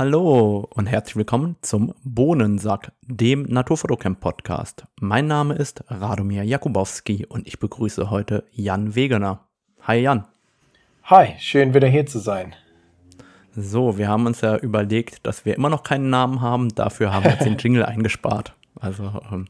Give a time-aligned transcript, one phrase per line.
[0.00, 4.86] Hallo und herzlich willkommen zum Bohnensack, dem Naturfotocamp Podcast.
[4.98, 9.40] Mein Name ist Radomir Jakubowski und ich begrüße heute Jan Wegener.
[9.82, 10.24] Hi Jan.
[11.04, 12.54] Hi, schön wieder hier zu sein.
[13.54, 17.24] So, wir haben uns ja überlegt, dass wir immer noch keinen Namen haben, dafür haben
[17.24, 18.54] wir jetzt den Jingle eingespart.
[18.80, 19.48] Also ähm,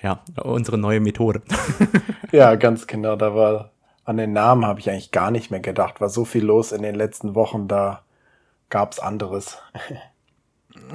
[0.00, 1.42] ja, unsere neue Methode.
[2.30, 3.72] ja, ganz genau, da war
[4.04, 6.82] an den Namen habe ich eigentlich gar nicht mehr gedacht, war so viel los in
[6.82, 8.04] den letzten Wochen, da
[8.70, 9.58] gab's anderes.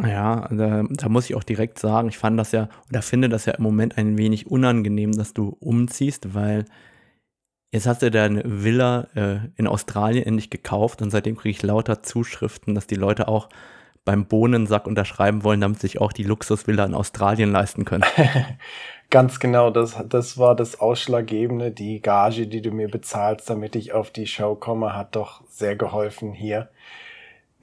[0.05, 3.45] Ja, da, da, muss ich auch direkt sagen, ich fand das ja oder finde das
[3.45, 6.65] ja im Moment ein wenig unangenehm, dass du umziehst, weil
[7.71, 12.01] jetzt hast du deine Villa äh, in Australien endlich gekauft und seitdem kriege ich lauter
[12.01, 13.49] Zuschriften, dass die Leute auch
[14.05, 18.03] beim Bohnensack unterschreiben wollen, damit sich auch die Luxusvilla in Australien leisten können.
[19.09, 21.71] Ganz genau, das, das war das Ausschlaggebende.
[21.71, 25.75] Die Gage, die du mir bezahlst, damit ich auf die Show komme, hat doch sehr
[25.75, 26.69] geholfen hier.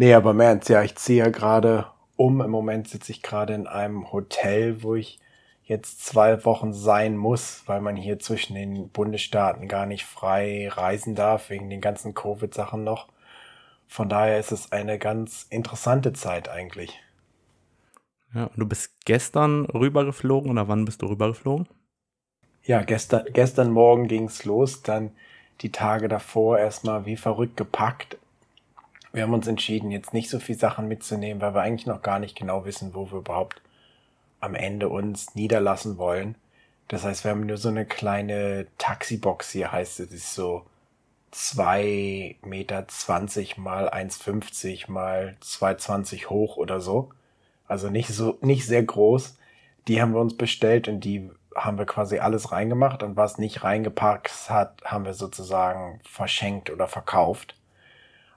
[0.01, 1.85] Nee, aber im Ernst, ja, ich ziehe ja gerade
[2.17, 2.41] um.
[2.41, 5.19] Im Moment sitze ich gerade in einem Hotel, wo ich
[5.65, 11.15] jetzt zwei Wochen sein muss, weil man hier zwischen den Bundesstaaten gar nicht frei reisen
[11.15, 13.09] darf, wegen den ganzen Covid-Sachen noch.
[13.89, 16.99] Von daher ist es eine ganz interessante Zeit eigentlich.
[18.35, 21.69] Ja, und du bist gestern rübergeflogen oder wann bist du rübergeflogen?
[22.65, 25.11] Ja, gestern, gestern Morgen ging's los, dann
[25.61, 28.17] die Tage davor erstmal wie verrückt gepackt,
[29.13, 32.19] wir haben uns entschieden, jetzt nicht so viel Sachen mitzunehmen, weil wir eigentlich noch gar
[32.19, 33.61] nicht genau wissen, wo wir überhaupt
[34.41, 36.37] am Ende uns niederlassen wollen.
[36.89, 40.67] Das heißt, wir haben nur so eine kleine Taxibox hier, heißt es, ist so
[41.31, 47.11] zwei Meter zwanzig mal 1,50 mal 2,20 hoch oder so.
[47.69, 49.37] Also nicht so, nicht sehr groß.
[49.87, 53.65] Die haben wir uns bestellt und die haben wir quasi alles reingemacht und was nicht
[53.65, 57.55] reingepackt hat, haben wir sozusagen verschenkt oder verkauft.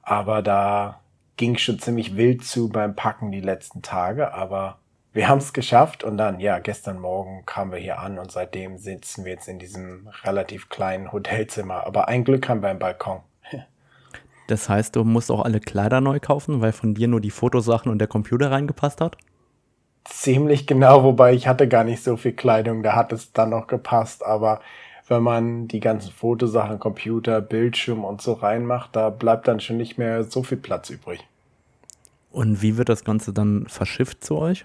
[0.04, 1.00] Aber da
[1.38, 4.78] ging schon ziemlich wild zu beim Packen die letzten Tage, aber
[5.14, 8.78] wir haben es geschafft und dann, ja, gestern Morgen kamen wir hier an und seitdem
[8.78, 11.86] sitzen wir jetzt in diesem relativ kleinen Hotelzimmer.
[11.86, 13.22] Aber ein Glück haben wir im Balkon.
[14.48, 17.92] Das heißt, du musst auch alle Kleider neu kaufen, weil von dir nur die Fotosachen
[17.92, 19.18] und der Computer reingepasst hat?
[20.04, 23.68] Ziemlich genau, wobei ich hatte gar nicht so viel Kleidung, da hat es dann noch
[23.68, 24.60] gepasst, aber
[25.08, 29.98] wenn man die ganzen Fotosachen, Computer, Bildschirm und so reinmacht, da bleibt dann schon nicht
[29.98, 31.28] mehr so viel Platz übrig.
[32.32, 34.64] Und wie wird das Ganze dann verschifft zu euch?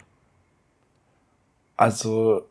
[1.76, 2.46] Also,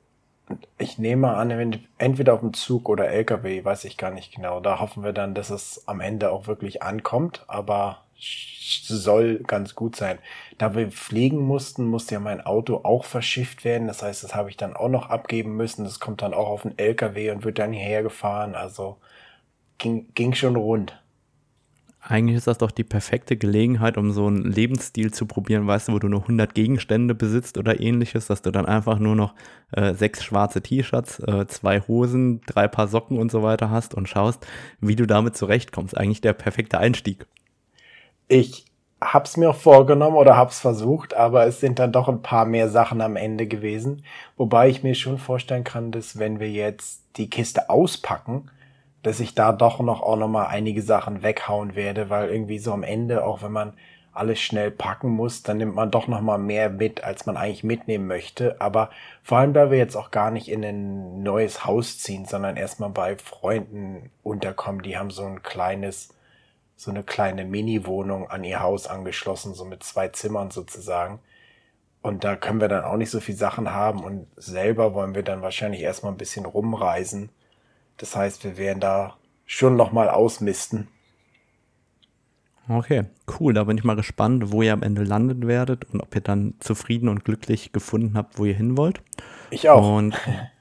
[0.78, 4.60] ich nehme an, entweder auf dem Zug oder LKW, weiß ich gar nicht genau.
[4.60, 9.96] Da hoffen wir dann, dass es am Ende auch wirklich ankommt, aber soll ganz gut
[9.96, 10.20] sein.
[10.58, 13.88] Da wir fliegen mussten, musste ja mein Auto auch verschifft werden.
[13.88, 15.84] Das heißt, das habe ich dann auch noch abgeben müssen.
[15.84, 18.56] Das kommt dann auch auf den LKW und wird dann hierher gefahren.
[18.56, 18.98] Also
[19.78, 21.00] ging, ging schon rund.
[22.10, 25.94] Eigentlich ist das doch die perfekte Gelegenheit, um so einen Lebensstil zu probieren, weißt du,
[25.94, 29.36] wo du nur 100 Gegenstände besitzt oder ähnliches, dass du dann einfach nur noch
[29.72, 34.08] äh, sechs schwarze T-Shirts, äh, zwei Hosen, drei Paar Socken und so weiter hast und
[34.08, 34.48] schaust,
[34.80, 35.98] wie du damit zurechtkommst.
[35.98, 37.26] Eigentlich der perfekte Einstieg.
[38.28, 38.66] Ich
[39.00, 43.02] hab's mir vorgenommen oder hab's versucht, aber es sind dann doch ein paar mehr Sachen
[43.02, 44.04] am Ende gewesen.
[44.36, 48.50] Wobei ich mir schon vorstellen kann, dass wenn wir jetzt die Kiste auspacken,
[49.04, 52.74] dass ich da doch noch auch noch mal einige Sachen weghauen werde, weil irgendwie so
[52.74, 53.74] am Ende, auch wenn man
[54.12, 57.64] alles schnell packen muss, dann nimmt man doch noch mal mehr mit, als man eigentlich
[57.64, 58.60] mitnehmen möchte.
[58.60, 58.90] Aber
[59.22, 62.90] vor allem, da wir jetzt auch gar nicht in ein neues Haus ziehen, sondern erstmal
[62.90, 66.10] bei Freunden unterkommen, die haben so ein kleines
[66.78, 71.20] so eine kleine Mini-Wohnung an ihr Haus angeschlossen, so mit zwei Zimmern sozusagen.
[72.04, 75.24] Und da können wir dann auch nicht so viel Sachen haben und selber wollen wir
[75.24, 77.32] dann wahrscheinlich erstmal ein bisschen rumreisen.
[77.98, 80.88] Das heißt, wir werden da schon nochmal ausmisten.
[82.70, 83.06] Okay,
[83.40, 83.54] cool.
[83.54, 86.54] Da bin ich mal gespannt, wo ihr am Ende landet werdet und ob ihr dann
[86.60, 89.02] zufrieden und glücklich gefunden habt, wo ihr hin wollt.
[89.50, 89.98] Ich auch.
[89.98, 90.16] Und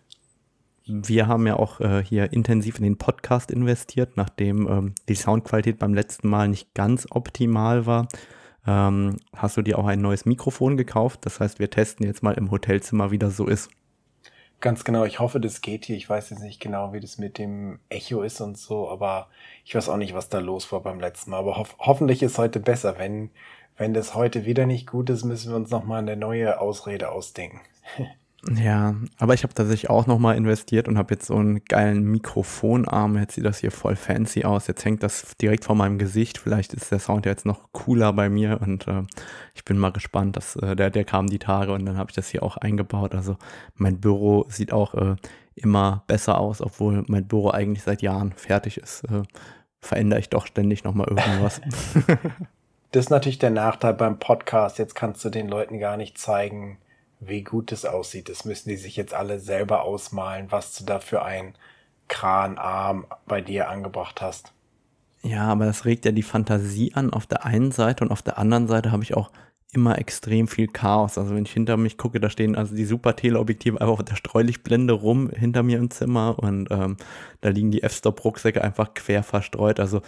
[0.87, 5.79] wir haben ja auch äh, hier intensiv in den Podcast investiert, nachdem ähm, die Soundqualität
[5.79, 8.09] beim letzten Mal nicht ganz optimal war.
[8.67, 11.21] Ähm, hast du dir auch ein neues Mikrofon gekauft?
[11.25, 13.71] Das heißt, wir testen jetzt mal im Hotelzimmer, wie das so ist.
[14.61, 15.97] Ganz genau, ich hoffe, das geht hier.
[15.97, 19.29] Ich weiß jetzt nicht genau, wie das mit dem Echo ist und so, aber
[19.65, 21.39] ich weiß auch nicht, was da los war beim letzten Mal.
[21.39, 22.99] Aber ho hoffentlich ist heute besser.
[22.99, 23.31] Wenn,
[23.77, 27.61] wenn das heute wieder nicht gut ist, müssen wir uns nochmal eine neue Ausrede ausdenken.
[28.55, 33.19] Ja, aber ich habe tatsächlich auch nochmal investiert und habe jetzt so einen geilen Mikrofonarm.
[33.19, 34.69] Jetzt sieht das hier voll fancy aus.
[34.69, 36.39] Jetzt hängt das direkt vor meinem Gesicht.
[36.39, 39.03] Vielleicht ist der Sound jetzt noch cooler bei mir und äh,
[39.55, 40.37] ich bin mal gespannt.
[40.37, 43.15] Dass, äh, der, der kam die Tage und dann habe ich das hier auch eingebaut.
[43.15, 43.37] Also
[43.75, 45.17] mein Büro sieht auch äh,
[45.57, 49.05] immer besser aus, obwohl mein Büro eigentlich seit Jahren fertig ist.
[49.05, 49.23] Äh,
[49.81, 51.61] verändere ich doch ständig nochmal irgendwas.
[52.93, 54.79] Das ist natürlich der Nachteil beim Podcast.
[54.79, 56.79] Jetzt kannst du den Leuten gar nicht zeigen,
[57.21, 58.29] wie gut es aussieht.
[58.29, 61.55] Das müssen die sich jetzt alle selber ausmalen, was du da für einen
[62.09, 64.53] Kranarm bei dir angebracht hast.
[65.23, 68.39] Ja, aber das regt ja die Fantasie an auf der einen Seite und auf der
[68.39, 69.31] anderen Seite habe ich auch
[69.73, 71.19] immer extrem viel Chaos.
[71.19, 74.17] Also wenn ich hinter mich gucke, da stehen also die super Teleobjektive einfach auf der
[74.17, 76.97] Streulichtblende rum hinter mir im Zimmer und ähm,
[77.41, 79.81] da liegen die F-Stop-Rucksäcke einfach quer verstreut.
[79.81, 80.03] Also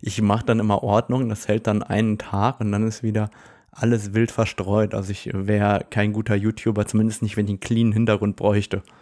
[0.00, 3.30] ich mache dann immer Ordnung, das hält dann einen Tag und dann ist wieder
[3.74, 4.94] alles wild verstreut.
[4.94, 8.82] Also ich wäre kein guter YouTuber, zumindest nicht, wenn ich einen cleanen Hintergrund bräuchte.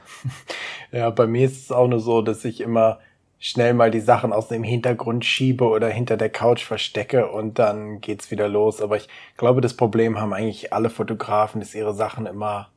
[0.92, 2.98] Ja, bei mir ist es auch nur so, dass ich immer
[3.38, 8.02] schnell mal die Sachen aus dem Hintergrund schiebe oder hinter der Couch verstecke und dann
[8.02, 8.82] geht's wieder los.
[8.82, 9.08] Aber ich
[9.38, 12.69] glaube, das Problem haben eigentlich alle Fotografen, dass ihre Sachen immer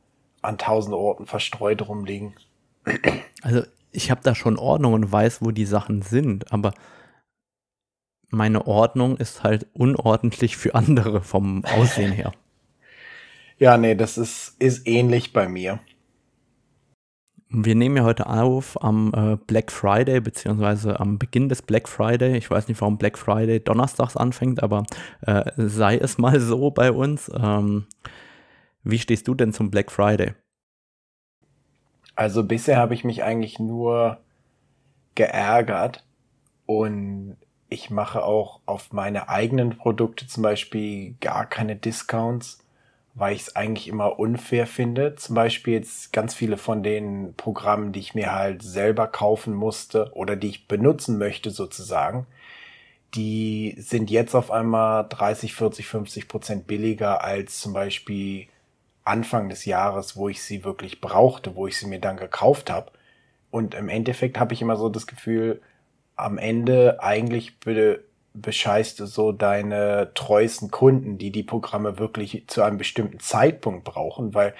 [0.42, 2.34] an tausend Orten verstreut rumliegen.
[3.42, 3.62] Also
[3.92, 6.72] ich habe da schon Ordnung und weiß, wo die Sachen sind, aber
[8.28, 12.32] meine Ordnung ist halt unordentlich für andere vom Aussehen her.
[13.58, 15.80] ja, nee, das ist, ist ähnlich bei mir.
[17.48, 22.36] Wir nehmen ja heute auf am äh, Black Friday, beziehungsweise am Beginn des Black Friday.
[22.36, 24.82] Ich weiß nicht, warum Black Friday donnerstags anfängt, aber
[25.22, 27.30] äh, sei es mal so bei uns.
[27.34, 27.86] Ähm,
[28.82, 30.34] wie stehst du denn zum Black Friday?
[32.16, 34.18] Also bisher habe ich mich eigentlich nur
[35.14, 36.04] geärgert
[36.66, 37.36] und
[37.68, 42.66] ich mache auch auf meine eigenen Produkte zum Beispiel gar keine Discounts
[43.16, 45.16] weil ich es eigentlich immer unfair finde.
[45.16, 50.10] Zum Beispiel jetzt ganz viele von den Programmen, die ich mir halt selber kaufen musste
[50.12, 52.26] oder die ich benutzen möchte sozusagen,
[53.14, 58.48] die sind jetzt auf einmal 30, 40, 50 Prozent billiger als zum Beispiel
[59.04, 62.92] Anfang des Jahres, wo ich sie wirklich brauchte, wo ich sie mir dann gekauft habe.
[63.50, 65.62] Und im Endeffekt habe ich immer so das Gefühl,
[66.16, 67.54] am Ende eigentlich
[68.32, 74.34] bescheißt du so deine treuesten Kunden, die die Programme wirklich zu einem bestimmten Zeitpunkt brauchen,
[74.34, 74.54] weil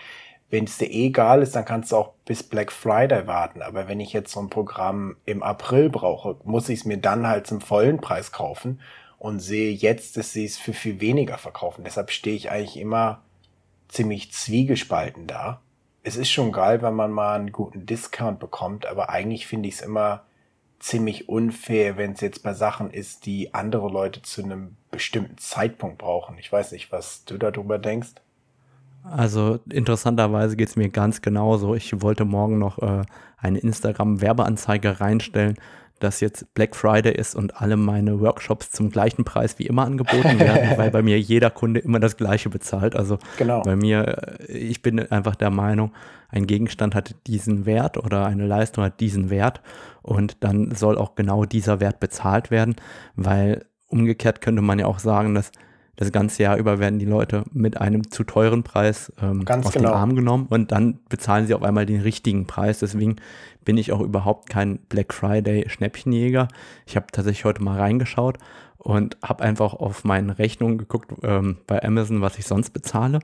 [0.49, 3.63] wenn es dir egal ist, dann kannst du auch bis Black Friday warten.
[3.63, 7.27] Aber wenn ich jetzt so ein Programm im April brauche, muss ich es mir dann
[7.27, 8.81] halt zum vollen Preis kaufen
[9.19, 11.83] und sehe jetzt, dass sie es für viel weniger verkaufen.
[11.85, 13.23] Deshalb stehe ich eigentlich immer
[13.89, 15.61] ziemlich zwiegespalten da.
[16.05, 19.77] Es ist schon geil, wenn man mal einen guten Discount bekommt, aber eigentlich finde ich
[19.77, 20.23] es immer
[20.87, 25.99] ziemlich unfair, wenn es jetzt bei Sachen ist, die andere Leute zu einem bestimmten Zeitpunkt
[25.99, 26.39] brauchen.
[26.39, 28.15] Ich weiß nicht, was du darüber denkst.
[29.03, 31.75] Also interessanterweise geht es mir ganz genauso.
[31.75, 33.03] Ich wollte morgen noch äh,
[33.37, 35.57] eine Instagram-Werbeanzeige reinstellen,
[35.99, 40.39] dass jetzt Black Friday ist und alle meine Workshops zum gleichen Preis wie immer angeboten
[40.39, 42.97] werden, weil bei mir jeder Kunde immer das gleiche bezahlt.
[42.97, 43.63] Also genau.
[43.63, 45.93] bei mir, äh, ich bin einfach der Meinung,
[46.29, 49.61] ein Gegenstand hat diesen Wert oder eine Leistung hat diesen Wert
[50.03, 52.77] und dann soll auch genau dieser Wert bezahlt werden,
[53.15, 55.53] weil umgekehrt könnte man ja auch sagen, dass
[55.97, 59.89] das ganze Jahr über werden die Leute mit einem zu teuren Preis ähm, auf genau.
[59.89, 62.81] den Arm genommen und dann bezahlen sie auf einmal den richtigen Preis.
[62.81, 63.17] Deswegen
[63.65, 66.49] bin ich auch überhaupt kein Black Friday Schnäppchenjäger.
[66.87, 68.39] Ich habe tatsächlich heute mal reingeschaut
[68.79, 73.21] und habe einfach auf meine Rechnung geguckt ähm, bei Amazon, was ich sonst bezahle.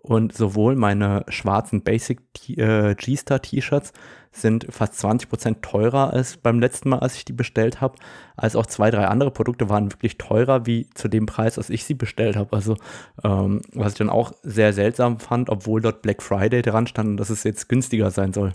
[0.00, 2.20] Und sowohl meine schwarzen Basic
[2.56, 3.92] äh, G-Star T-Shirts
[4.40, 7.96] sind fast 20% teurer als beim letzten Mal, als ich die bestellt habe,
[8.36, 11.84] als auch zwei, drei andere Produkte waren wirklich teurer wie zu dem Preis, als ich
[11.84, 12.54] sie bestellt habe.
[12.54, 12.76] Also
[13.24, 17.16] ähm, was ich dann auch sehr seltsam fand, obwohl dort Black Friday dran stand und
[17.16, 18.52] dass es jetzt günstiger sein soll.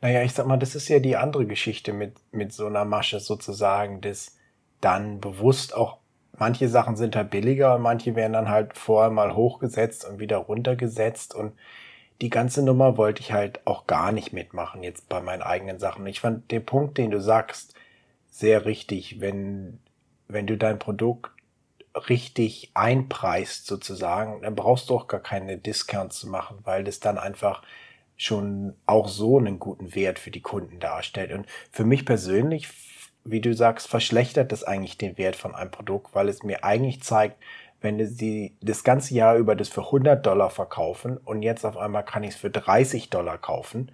[0.00, 3.20] Naja, ich sag mal, das ist ja die andere Geschichte mit, mit so einer Masche
[3.20, 4.36] sozusagen, dass
[4.80, 5.98] dann bewusst auch
[6.38, 10.36] manche Sachen sind halt billiger und manche werden dann halt vorher mal hochgesetzt und wieder
[10.36, 11.52] runtergesetzt und
[12.20, 16.06] die ganze Nummer wollte ich halt auch gar nicht mitmachen jetzt bei meinen eigenen Sachen.
[16.06, 17.74] Ich fand den Punkt, den du sagst,
[18.30, 19.78] sehr richtig, wenn,
[20.28, 21.30] wenn du dein Produkt
[22.08, 27.18] richtig einpreist sozusagen, dann brauchst du auch gar keine Discounts zu machen, weil das dann
[27.18, 27.62] einfach
[28.18, 31.32] schon auch so einen guten Wert für die Kunden darstellt.
[31.32, 32.68] Und für mich persönlich
[33.26, 37.02] wie du sagst, verschlechtert das eigentlich den Wert von einem Produkt, weil es mir eigentlich
[37.02, 37.42] zeigt,
[37.86, 42.04] wenn sie das ganze Jahr über das für 100 Dollar verkaufen und jetzt auf einmal
[42.04, 43.92] kann ich es für 30 Dollar kaufen,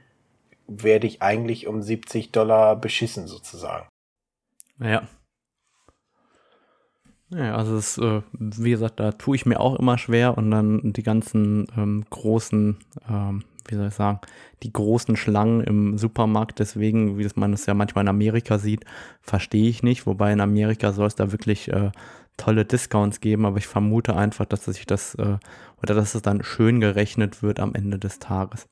[0.67, 3.87] werde ich eigentlich um 70 Dollar beschissen sozusagen.
[4.81, 5.03] Ja.
[7.29, 10.93] Ja, also es, äh, wie gesagt, da tue ich mir auch immer schwer und dann
[10.93, 14.21] die ganzen ähm, großen ähm, wie soll ich sagen,
[14.63, 16.59] die großen Schlangen im Supermarkt.
[16.59, 18.85] Deswegen, wie man es ja manchmal in Amerika sieht,
[19.21, 20.07] verstehe ich nicht.
[20.07, 21.91] Wobei in Amerika soll es da wirklich äh,
[22.37, 25.39] tolle Discounts geben, aber ich vermute einfach, dass sich das äh,
[25.83, 28.69] oder dass es dann schön gerechnet wird am Ende des Tages.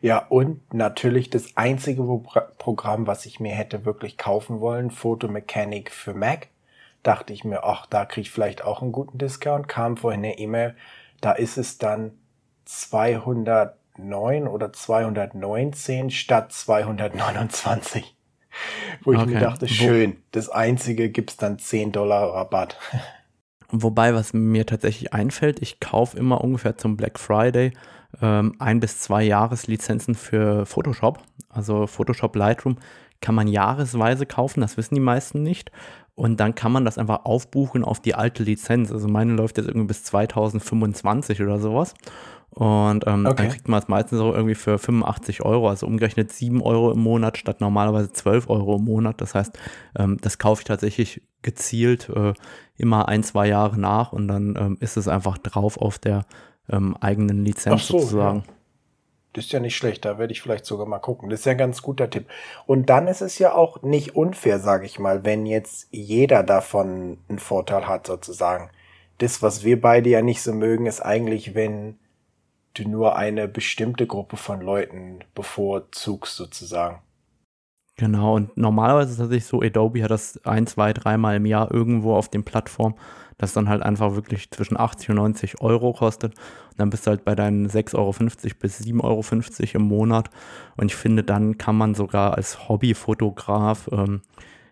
[0.00, 2.02] Ja, und natürlich das einzige
[2.58, 6.48] Programm, was ich mir hätte wirklich kaufen wollen, Photo Mechanic für Mac.
[7.02, 9.68] dachte ich mir, ach, da kriege ich vielleicht auch einen guten Discount.
[9.68, 10.74] Kam vorhin eine E-Mail,
[11.20, 12.12] da ist es dann
[12.64, 18.16] 209 oder 219 statt 229.
[19.04, 19.34] Wo ich okay.
[19.34, 22.78] mir dachte, schön, das einzige gibt's dann 10 Dollar Rabatt.
[23.72, 27.72] Wobei, was mir tatsächlich einfällt, ich kaufe immer ungefähr zum Black Friday
[28.20, 31.20] ähm, ein bis zwei Jahreslizenzen für Photoshop.
[31.48, 32.78] Also Photoshop Lightroom
[33.20, 35.70] kann man jahresweise kaufen, das wissen die meisten nicht.
[36.14, 38.92] Und dann kann man das einfach aufbuchen auf die alte Lizenz.
[38.92, 41.94] Also meine läuft jetzt irgendwie bis 2025 oder sowas.
[42.50, 43.34] Und ähm, okay.
[43.36, 46.98] dann kriegt man es meistens so irgendwie für 85 Euro, also umgerechnet 7 Euro im
[46.98, 49.20] Monat statt normalerweise 12 Euro im Monat.
[49.20, 49.56] Das heißt,
[49.96, 52.34] ähm, das kaufe ich tatsächlich gezielt äh,
[52.76, 56.26] immer ein, zwei Jahre nach und dann ähm, ist es einfach drauf auf der
[56.68, 58.42] ähm, eigenen Lizenz so, sozusagen.
[58.46, 58.54] Ja.
[59.32, 61.30] Das ist ja nicht schlecht, da werde ich vielleicht sogar mal gucken.
[61.30, 62.26] Das ist ja ein ganz guter Tipp.
[62.66, 67.18] Und dann ist es ja auch nicht unfair, sage ich mal, wenn jetzt jeder davon
[67.28, 68.70] einen Vorteil hat, sozusagen.
[69.18, 71.98] Das, was wir beide ja nicht so mögen, ist eigentlich, wenn
[72.74, 77.00] du nur eine bestimmte Gruppe von Leuten bevorzugst, sozusagen.
[78.00, 81.70] Genau, und normalerweise ist es tatsächlich so, Adobe hat das ein, zwei, dreimal im Jahr
[81.70, 82.94] irgendwo auf den Plattformen,
[83.36, 86.34] das dann halt einfach wirklich zwischen 80 und 90 Euro kostet.
[86.34, 88.14] Und dann bist du halt bei deinen 6,50 Euro
[88.58, 89.22] bis 7,50 Euro
[89.74, 90.30] im Monat.
[90.78, 94.22] Und ich finde, dann kann man sogar als Hobbyfotograf ähm,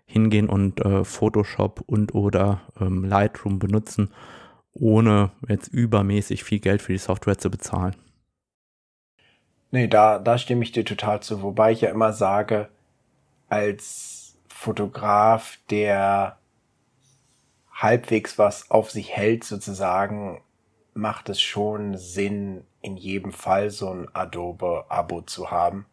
[0.07, 4.09] hingehen und äh, Photoshop und oder ähm, Lightroom benutzen,
[4.73, 7.95] ohne jetzt übermäßig viel Geld für die Software zu bezahlen.
[9.71, 11.43] Nee, da, da stimme ich dir total zu.
[11.43, 12.71] Wobei ich ja immer sage,
[13.49, 16.39] als Fotograf, der
[17.73, 20.43] halbwegs was auf sich hält, sozusagen,
[20.95, 25.87] macht es schon Sinn, in jedem Fall so ein Adobe-Abo zu haben.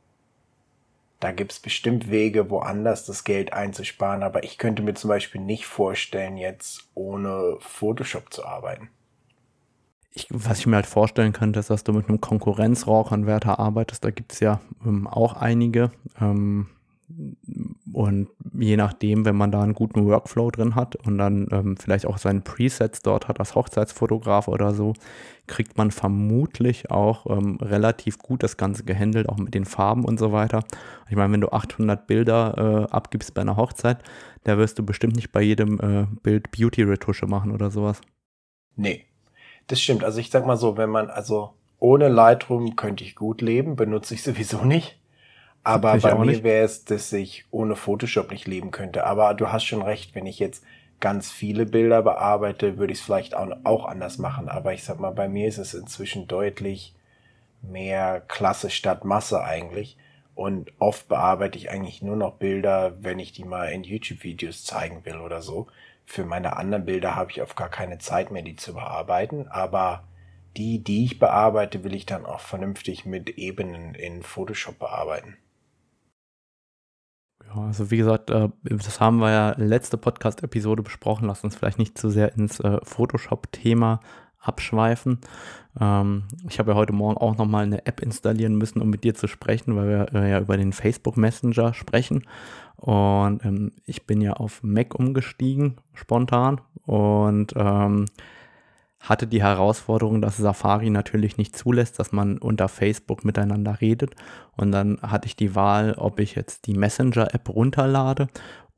[1.20, 5.66] Da gibt's bestimmt Wege, woanders das Geld einzusparen, aber ich könnte mir zum Beispiel nicht
[5.66, 8.90] vorstellen, jetzt ohne Photoshop zu arbeiten.
[10.12, 14.04] Ich, was ich mir halt vorstellen könnte, ist, dass du mit einem Konkurrenzrauchanwärter arbeitest.
[14.04, 15.92] Da gibt's ja ähm, auch einige.
[16.20, 16.68] Ähm,
[17.94, 22.08] und je nachdem, wenn man da einen guten Workflow drin hat und dann ähm, vielleicht
[22.08, 24.94] auch seinen Presets dort hat als Hochzeitsfotograf oder so,
[25.48, 30.20] kriegt man vermutlich auch ähm, relativ gut das Ganze gehandelt, auch mit den Farben und
[30.20, 30.64] so weiter.
[31.10, 34.00] Ich meine, wenn du 800 Bilder äh, abgibst bei einer Hochzeit,
[34.44, 38.02] da wirst du bestimmt nicht bei jedem äh, Bild Beauty-Retusche machen oder sowas.
[38.76, 39.06] Nee,
[39.68, 40.04] das stimmt.
[40.04, 44.16] Also ich sag mal so, wenn man, also ohne Lightroom könnte ich gut leben, benutze
[44.16, 45.00] ich sowieso nicht.
[45.66, 49.08] Aber bei mir wäre es, dass ich ohne Photoshop nicht leben könnte.
[49.08, 50.64] Aber du hast schon recht, wenn ich jetzt
[51.00, 54.48] ganz viele Bilder bearbeite, würde ich es vielleicht auch, anders machen.
[54.48, 56.94] Aber ich sag mal, bei mir ist es inzwischen deutlich
[57.64, 59.98] mehr Klasse statt Masse eigentlich.
[60.36, 65.04] Und oft bearbeite ich eigentlich nur noch Bilder, wenn ich die mal in YouTube-Videos zeigen
[65.04, 65.66] will oder so.
[66.06, 69.48] Für meine anderen Bilder habe ich auf gar keine Zeit mehr, die zu bearbeiten.
[69.48, 70.04] Aber
[70.58, 75.38] die, die ich bearbeite, will ich dann auch vernünftig mit Ebenen in Photoshop bearbeiten.
[77.48, 81.28] Ja, also wie gesagt, äh, das haben wir ja letzte Podcast-Episode besprochen.
[81.28, 84.00] Lass uns vielleicht nicht zu sehr ins äh, Photoshop-Thema
[84.40, 85.20] abschweifen.
[85.80, 89.16] Ähm, ich habe ja heute Morgen auch nochmal eine App installieren müssen, um mit dir
[89.16, 92.24] zu sprechen, weil wir äh, ja über den Facebook Messenger sprechen.
[92.78, 96.62] Und ähm, ich bin ja auf Mac umgestiegen, spontan.
[96.86, 98.06] Und ähm,
[99.10, 104.16] hatte die Herausforderung, dass Safari natürlich nicht zulässt, dass man unter Facebook miteinander redet.
[104.56, 108.28] Und dann hatte ich die Wahl, ob ich jetzt die Messenger-App runterlade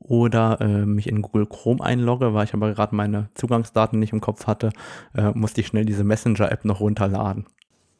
[0.00, 4.20] oder äh, mich in Google Chrome einlogge, weil ich aber gerade meine Zugangsdaten nicht im
[4.20, 4.70] Kopf hatte,
[5.14, 7.46] äh, musste ich schnell diese Messenger-App noch runterladen.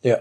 [0.02, 0.18] Ja.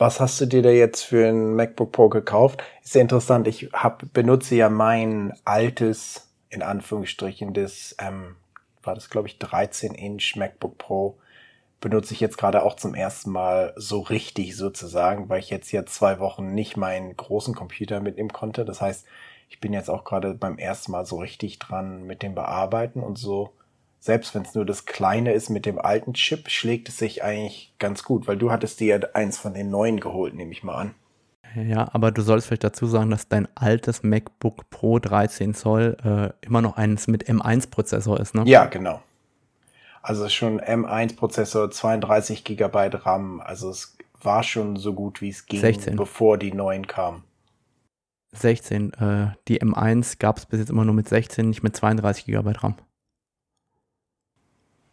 [0.00, 2.62] Was hast du dir da jetzt für ein MacBook Pro gekauft?
[2.84, 3.48] Ist ja interessant.
[3.48, 8.36] Ich hab, benutze ja mein altes, in Anführungsstrichen, das, ähm,
[8.84, 11.18] war das glaube ich 13 Inch MacBook Pro
[11.80, 15.86] benutze ich jetzt gerade auch zum ersten Mal so richtig sozusagen, weil ich jetzt ja
[15.86, 18.64] zwei Wochen nicht meinen großen Computer mitnehmen konnte.
[18.64, 19.06] Das heißt,
[19.48, 23.18] ich bin jetzt auch gerade beim ersten Mal so richtig dran mit dem Bearbeiten und
[23.18, 23.52] so.
[24.00, 27.72] Selbst wenn es nur das Kleine ist mit dem alten Chip, schlägt es sich eigentlich
[27.78, 30.76] ganz gut, weil du hattest dir ja eins von den neuen geholt, nehme ich mal
[30.76, 30.94] an.
[31.54, 36.46] Ja, aber du sollst vielleicht dazu sagen, dass dein altes MacBook Pro 13 Zoll äh,
[36.46, 38.44] immer noch eins mit M1-Prozessor ist, ne?
[38.46, 39.00] Ja, genau.
[40.08, 43.42] Also schon M1-Prozessor, 32 GB RAM.
[43.42, 45.96] Also es war schon so gut wie es ging, 16.
[45.96, 47.24] bevor die neuen kamen.
[48.32, 48.94] 16.
[48.94, 52.52] Äh, die M1 gab es bis jetzt immer nur mit 16, nicht mit 32 GB
[52.52, 52.76] RAM.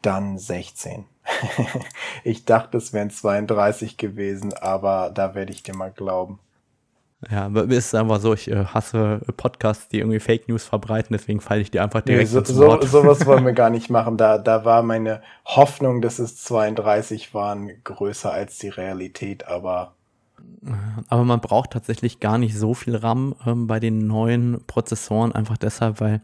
[0.02, 1.06] Dann 16.
[2.26, 6.40] ich dachte, es wären 32 gewesen, aber da werde ich dir mal glauben.
[7.32, 11.42] Ja, es ist einfach so, ich äh, hasse Podcasts, die irgendwie Fake News verbreiten, deswegen
[11.42, 14.18] falle ich dir einfach direkt nee, so, so, Sowas wollen wir gar nicht machen.
[14.18, 19.96] Da, da war meine Hoffnung, dass es 32 waren, größer als die Realität, aber.
[21.10, 25.58] Aber man braucht tatsächlich gar nicht so viel RAM ähm, bei den neuen Prozessoren, einfach
[25.58, 26.22] deshalb, weil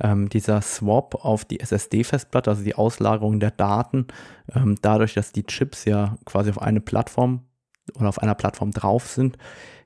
[0.00, 4.06] ähm, dieser Swap auf die SSD-Festplatte, also die Auslagerung der Daten,
[4.54, 7.42] ähm, dadurch, dass die Chips ja quasi auf eine Plattform
[7.96, 9.36] oder auf einer Plattform drauf sind,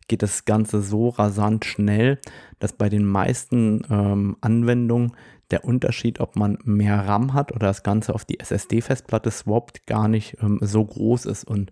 [0.09, 2.19] geht das Ganze so rasant schnell,
[2.59, 5.13] dass bei den meisten ähm, Anwendungen
[5.51, 10.09] der Unterschied, ob man mehr RAM hat oder das Ganze auf die SSD-Festplatte swappt, gar
[10.09, 11.45] nicht ähm, so groß ist.
[11.45, 11.71] Und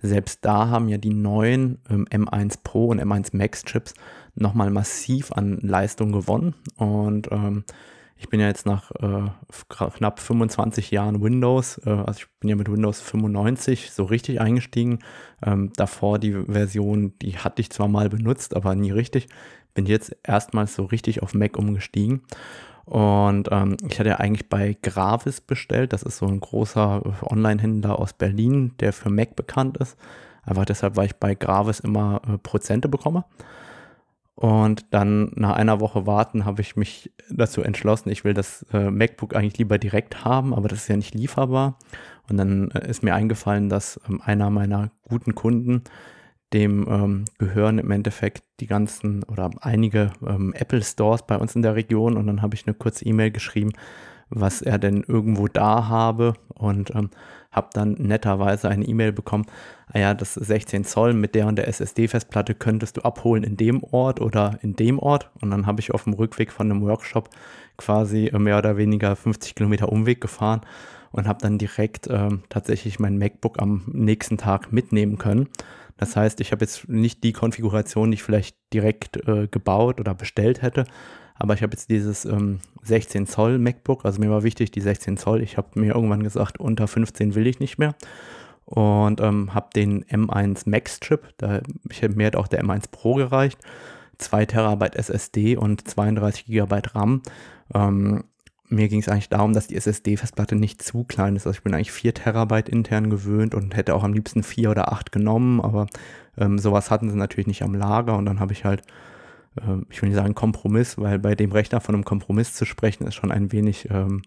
[0.00, 3.94] selbst da haben ja die neuen ähm, M1 Pro und M1 Max Chips
[4.34, 6.54] nochmal massiv an Leistung gewonnen.
[6.76, 7.64] Und ähm,
[8.20, 9.30] ich bin ja jetzt nach äh,
[9.68, 14.98] knapp 25 Jahren Windows, äh, also ich bin ja mit Windows 95 so richtig eingestiegen.
[15.42, 19.28] Ähm, davor die Version, die hatte ich zwar mal benutzt, aber nie richtig.
[19.72, 22.20] Bin jetzt erstmals so richtig auf Mac umgestiegen.
[22.84, 25.94] Und ähm, ich hatte ja eigentlich bei Gravis bestellt.
[25.94, 29.96] Das ist so ein großer Online-Händler aus Berlin, der für Mac bekannt ist.
[30.42, 33.24] Einfach deshalb, weil ich bei Gravis immer äh, Prozente bekomme.
[34.40, 38.90] Und dann nach einer Woche warten habe ich mich dazu entschlossen, ich will das äh,
[38.90, 41.76] MacBook eigentlich lieber direkt haben, aber das ist ja nicht lieferbar.
[42.26, 45.82] Und dann äh, ist mir eingefallen, dass ähm, einer meiner guten Kunden,
[46.54, 51.60] dem ähm, gehören im Endeffekt die ganzen oder einige ähm, Apple Stores bei uns in
[51.60, 52.16] der Region.
[52.16, 53.72] Und dann habe ich eine kurze E-Mail geschrieben,
[54.30, 57.10] was er denn irgendwo da habe und ähm,
[57.52, 59.46] habe dann netterweise eine E-Mail bekommen,
[59.92, 63.82] ah ja, das 16 Zoll mit der und der SSD-Festplatte könntest du abholen in dem
[63.82, 65.30] Ort oder in dem Ort.
[65.40, 67.28] Und dann habe ich auf dem Rückweg von einem Workshop
[67.76, 70.60] quasi mehr oder weniger 50 Kilometer Umweg gefahren
[71.12, 75.48] und habe dann direkt ähm, tatsächlich mein MacBook am nächsten Tag mitnehmen können.
[75.96, 80.14] Das heißt, ich habe jetzt nicht die Konfiguration, die ich vielleicht direkt äh, gebaut oder
[80.14, 80.84] bestellt hätte,
[81.40, 85.16] aber ich habe jetzt dieses ähm, 16 Zoll MacBook, also mir war wichtig die 16
[85.16, 85.42] Zoll.
[85.42, 87.94] Ich habe mir irgendwann gesagt, unter 15 will ich nicht mehr.
[88.66, 93.14] Und ähm, habe den M1 Max Chip, da ich, mir hat auch der M1 Pro
[93.14, 93.58] gereicht.
[94.18, 97.22] 2 Terabyte SSD und 32 Gigabyte RAM.
[97.74, 98.24] Ähm,
[98.68, 101.46] mir ging es eigentlich darum, dass die SSD-Festplatte nicht zu klein ist.
[101.46, 104.92] Also ich bin eigentlich 4 Terabyte intern gewöhnt und hätte auch am liebsten 4 oder
[104.92, 105.86] 8 genommen, aber
[106.36, 108.82] ähm, sowas hatten sie natürlich nicht am Lager und dann habe ich halt
[109.56, 113.06] äh, ich will nicht sagen Kompromiss, weil bei dem Rechner von einem Kompromiss zu sprechen
[113.06, 114.22] ist schon ein wenig ähm,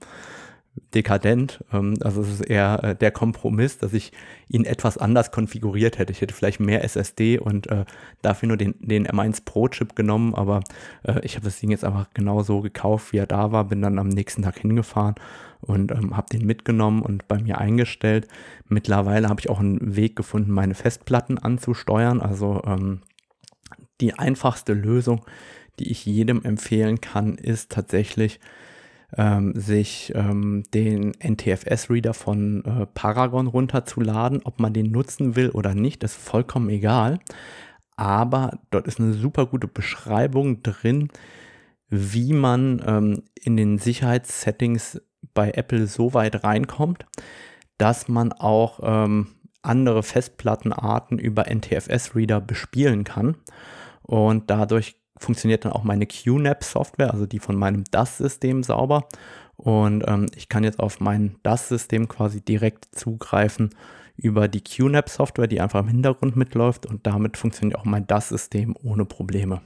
[0.94, 1.64] dekadent.
[1.72, 4.12] Ähm, also es ist eher äh, der Kompromiss, dass ich
[4.48, 6.12] ihn etwas anders konfiguriert hätte.
[6.12, 7.86] Ich hätte vielleicht mehr SSD und äh,
[8.22, 10.62] dafür nur den, den M1 Pro Chip genommen, aber
[11.04, 14.00] äh, ich habe das Ding jetzt einfach genauso gekauft, wie er da war, bin dann
[14.00, 15.16] am nächsten Tag hingefahren
[15.62, 18.28] und ähm, habe den mitgenommen und bei mir eingestellt.
[18.68, 22.22] Mittlerweile habe ich auch einen Weg gefunden, meine Festplatten anzusteuern.
[22.22, 23.02] Also ähm,
[24.02, 25.26] die einfachste Lösung,
[25.80, 28.40] die ich jedem empfehlen kann, ist tatsächlich
[29.18, 34.42] ähm, sich ähm, den NTFS-Reader von äh, Paragon runterzuladen.
[34.44, 37.20] Ob man den nutzen will oder nicht, ist vollkommen egal.
[37.96, 41.10] Aber dort ist eine super gute Beschreibung drin,
[41.90, 45.02] wie man ähm, in den Sicherheitssettings
[45.34, 47.06] bei Apple so weit reinkommt,
[47.78, 49.28] dass man auch ähm,
[49.62, 53.36] andere Festplattenarten über NTFS-Reader bespielen kann.
[54.14, 59.08] Und dadurch funktioniert dann auch meine QNAP-Software, also die von meinem DAS-System sauber.
[59.56, 63.72] Und ähm, ich kann jetzt auf mein DAS-System quasi direkt zugreifen
[64.16, 66.86] über die QNAP-Software, die einfach im Hintergrund mitläuft.
[66.86, 69.64] Und damit funktioniert auch mein DAS-System ohne Probleme.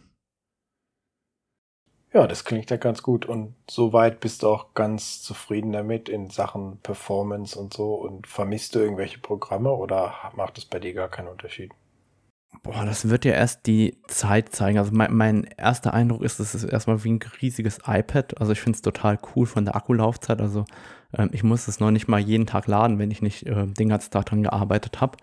[2.13, 3.25] Ja, das klingt ja ganz gut.
[3.25, 7.95] Und soweit bist du auch ganz zufrieden damit in Sachen Performance und so.
[7.95, 11.73] Und vermisst du irgendwelche Programme oder macht es bei dir gar keinen Unterschied?
[12.63, 14.77] Boah, das wird ja erst die Zeit zeigen.
[14.77, 18.39] Also mein, mein erster Eindruck ist, es ist erstmal wie ein riesiges iPad.
[18.39, 20.41] Also ich finde es total cool von der Akkulaufzeit.
[20.41, 20.65] Also
[21.13, 23.89] ähm, ich muss es noch nicht mal jeden Tag laden, wenn ich nicht äh, den
[23.89, 25.17] ganzen Tag dran gearbeitet habe.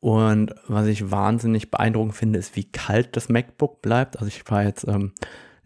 [0.00, 4.18] Und was ich wahnsinnig beeindruckend finde, ist, wie kalt das MacBook bleibt.
[4.18, 5.12] Also ich war jetzt ähm,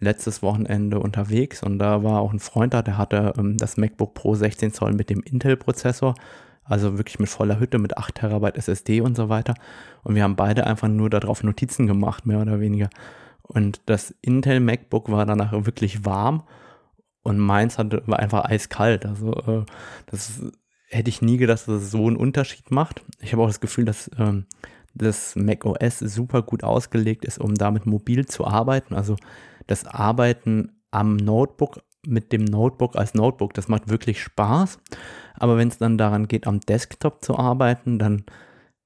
[0.01, 4.15] letztes Wochenende unterwegs und da war auch ein Freund da, der hatte ähm, das MacBook
[4.15, 6.15] Pro 16 Zoll mit dem Intel-Prozessor
[6.69, 9.55] also wirklich mit voller Hütte, mit 8 Terabyte SSD und so weiter.
[10.03, 12.91] Und wir haben beide einfach nur darauf Notizen gemacht, mehr oder weniger.
[13.43, 16.43] Und das Intel MacBook war danach wirklich warm
[17.23, 19.07] und meins hatte, war einfach eiskalt.
[19.07, 19.65] Also äh,
[20.07, 20.43] das
[20.89, 23.03] hätte ich nie gedacht, dass es so einen Unterschied macht.
[23.21, 24.47] Ich habe auch das Gefühl, dass ähm,
[24.95, 28.95] das Mac OS super gut ausgelegt ist, um damit mobil zu arbeiten.
[28.95, 29.17] Also
[29.67, 34.79] das Arbeiten am Notebook mit dem Notebook als Notebook, das macht wirklich Spaß.
[35.35, 38.25] Aber wenn es dann daran geht, am Desktop zu arbeiten, dann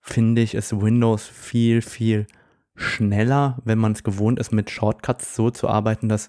[0.01, 2.27] finde ich es Windows viel, viel
[2.75, 6.29] schneller, wenn man es gewohnt ist, mit Shortcuts so zu arbeiten, dass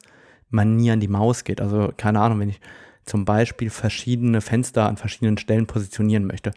[0.50, 1.60] man nie an die Maus geht.
[1.60, 2.62] Also keine Ahnung, wenn ich
[3.06, 6.52] zum Beispiel verschiedene Fenster an verschiedenen Stellen positionieren möchte,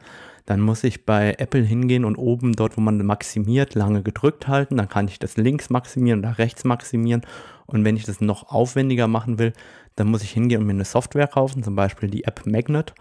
[0.45, 4.77] dann muss ich bei Apple hingehen und oben dort, wo man maximiert, lange gedrückt halten.
[4.77, 7.23] Dann kann ich das links maximieren oder rechts maximieren.
[7.67, 9.53] Und wenn ich das noch aufwendiger machen will,
[9.97, 12.95] dann muss ich hingehen und mir eine Software kaufen, zum Beispiel die App Magnet.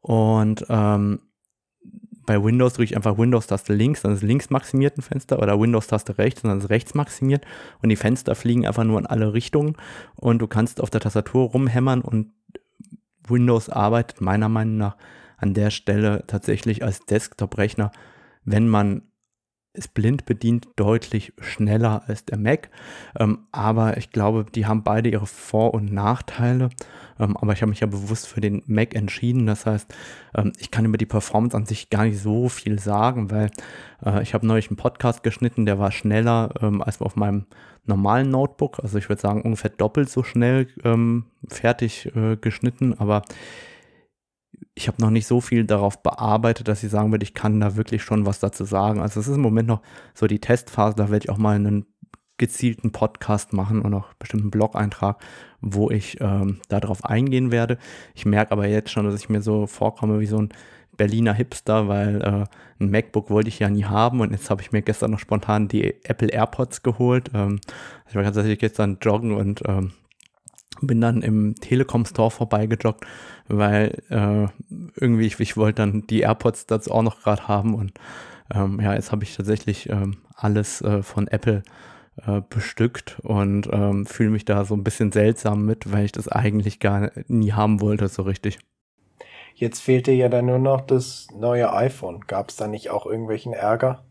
[0.00, 1.20] Und ähm,
[2.28, 6.18] bei Windows drücke ich einfach Windows-Taste links, dann ist links maximiert ein Fenster oder Windows-Taste
[6.18, 7.46] rechts dann ist rechts maximiert
[7.80, 9.76] und die Fenster fliegen einfach nur in alle Richtungen
[10.14, 12.32] und du kannst auf der Tastatur rumhämmern und
[13.26, 14.96] Windows arbeitet meiner Meinung nach
[15.38, 17.92] an der Stelle tatsächlich als Desktop-Rechner,
[18.44, 19.07] wenn man
[19.78, 22.70] es blind bedient, deutlich schneller als der Mac.
[23.18, 26.70] Ähm, aber ich glaube, die haben beide ihre Vor- und Nachteile.
[27.18, 29.46] Ähm, aber ich habe mich ja bewusst für den Mac entschieden.
[29.46, 29.94] Das heißt,
[30.34, 33.50] ähm, ich kann über die Performance an sich gar nicht so viel sagen, weil
[34.04, 37.46] äh, ich habe neulich einen Podcast geschnitten, der war schneller ähm, als auf meinem
[37.86, 38.80] normalen Notebook.
[38.82, 42.94] Also ich würde sagen, ungefähr doppelt so schnell ähm, fertig äh, geschnitten.
[42.98, 43.22] Aber
[44.78, 47.74] ich habe noch nicht so viel darauf bearbeitet, dass ich sagen würde, ich kann da
[47.74, 49.00] wirklich schon was dazu sagen.
[49.00, 49.82] Also es ist im Moment noch
[50.14, 51.84] so die Testphase, da werde ich auch mal einen
[52.36, 55.20] gezielten Podcast machen und auch bestimmt einen Blog-Eintrag,
[55.60, 57.76] wo ich ähm, darauf eingehen werde.
[58.14, 60.50] Ich merke aber jetzt schon, dass ich mir so vorkomme wie so ein
[60.96, 62.44] Berliner Hipster, weil äh,
[62.80, 65.66] ein MacBook wollte ich ja nie haben und jetzt habe ich mir gestern noch spontan
[65.66, 67.32] die Apple AirPods geholt.
[67.34, 67.58] Ähm,
[68.08, 69.90] ich war tatsächlich gestern joggen und ähm,
[70.80, 73.04] bin dann im Telekom Store vorbeigejoggt,
[73.48, 74.48] weil äh,
[74.96, 77.92] irgendwie ich, ich wollte dann die AirPods dazu auch noch gerade haben und
[78.54, 81.62] ähm, ja, jetzt habe ich tatsächlich ähm, alles äh, von Apple
[82.26, 86.28] äh, bestückt und ähm, fühle mich da so ein bisschen seltsam mit, weil ich das
[86.28, 88.58] eigentlich gar nie haben wollte so richtig.
[89.54, 92.20] Jetzt fehlt dir ja dann nur noch das neue iPhone.
[92.26, 94.04] Gab es da nicht auch irgendwelchen Ärger?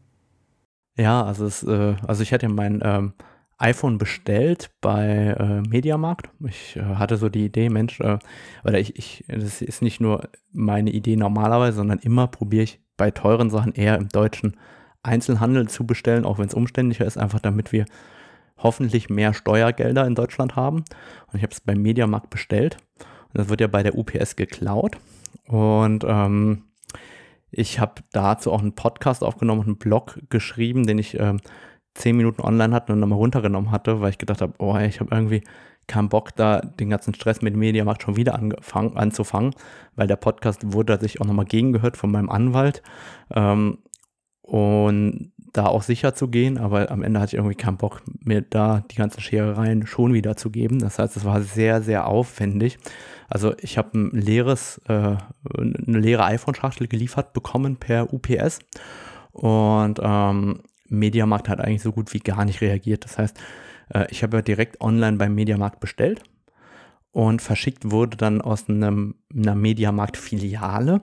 [0.98, 3.14] Ja, also es, äh, also ich hatte mein ähm,
[3.58, 6.30] iPhone bestellt bei äh, Mediamarkt.
[6.48, 8.20] Ich äh, hatte so die Idee, Mensch, äh,
[8.64, 13.12] oder ich, ich, das ist nicht nur meine Idee normalerweise, sondern immer probiere ich bei
[13.12, 14.58] teuren Sachen eher im deutschen
[15.02, 17.86] Einzelhandel zu bestellen, auch wenn es umständlicher ist, einfach damit wir
[18.58, 20.80] hoffentlich mehr Steuergelder in Deutschland haben.
[21.28, 22.78] Und ich habe es beim Mediamarkt bestellt.
[23.00, 24.98] Und das wird ja bei der UPS geklaut.
[25.48, 26.64] Und ähm,
[27.50, 31.40] ich habe dazu auch einen Podcast aufgenommen und einen Blog geschrieben, den ich ähm,
[31.98, 35.14] zehn Minuten online hatte und nochmal runtergenommen hatte, weil ich gedacht habe, oh, ich habe
[35.14, 35.44] irgendwie
[35.88, 39.54] keinen Bock, da den ganzen Stress mit Mediamarkt schon wieder angefangen, anzufangen,
[39.96, 42.84] weil der Podcast wurde sich auch nochmal gegengehört von meinem Anwalt.
[43.34, 43.80] Ähm,
[44.42, 48.42] und da auch sicher zu gehen, aber am Ende hatte ich irgendwie keinen Bock, mir
[48.42, 50.80] da die ganzen Scherereien schon wieder zu geben.
[50.80, 52.78] Das heißt, es war sehr, sehr aufwendig.
[53.28, 55.16] Also ich habe ein leeres, äh,
[55.54, 58.60] eine leere iPhone-Schachtel geliefert bekommen per UPS
[59.32, 63.04] und ähm, Mediamarkt hat eigentlich so gut wie gar nicht reagiert.
[63.06, 63.40] Das heißt,
[63.94, 66.24] äh, ich habe ja direkt online beim Mediamarkt bestellt
[67.12, 71.02] und verschickt wurde dann aus einem, einer Mediamarkt-Filiale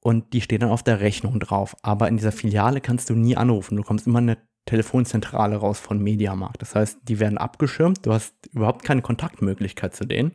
[0.00, 1.76] und die steht dann auf der Rechnung drauf.
[1.82, 3.76] Aber in dieser Filiale kannst du nie anrufen.
[3.76, 6.62] Du kommst immer eine Telefonzentrale raus von Mediamarkt.
[6.62, 8.04] Das heißt, die werden abgeschirmt.
[8.04, 10.32] Du hast überhaupt keine Kontaktmöglichkeit zu denen.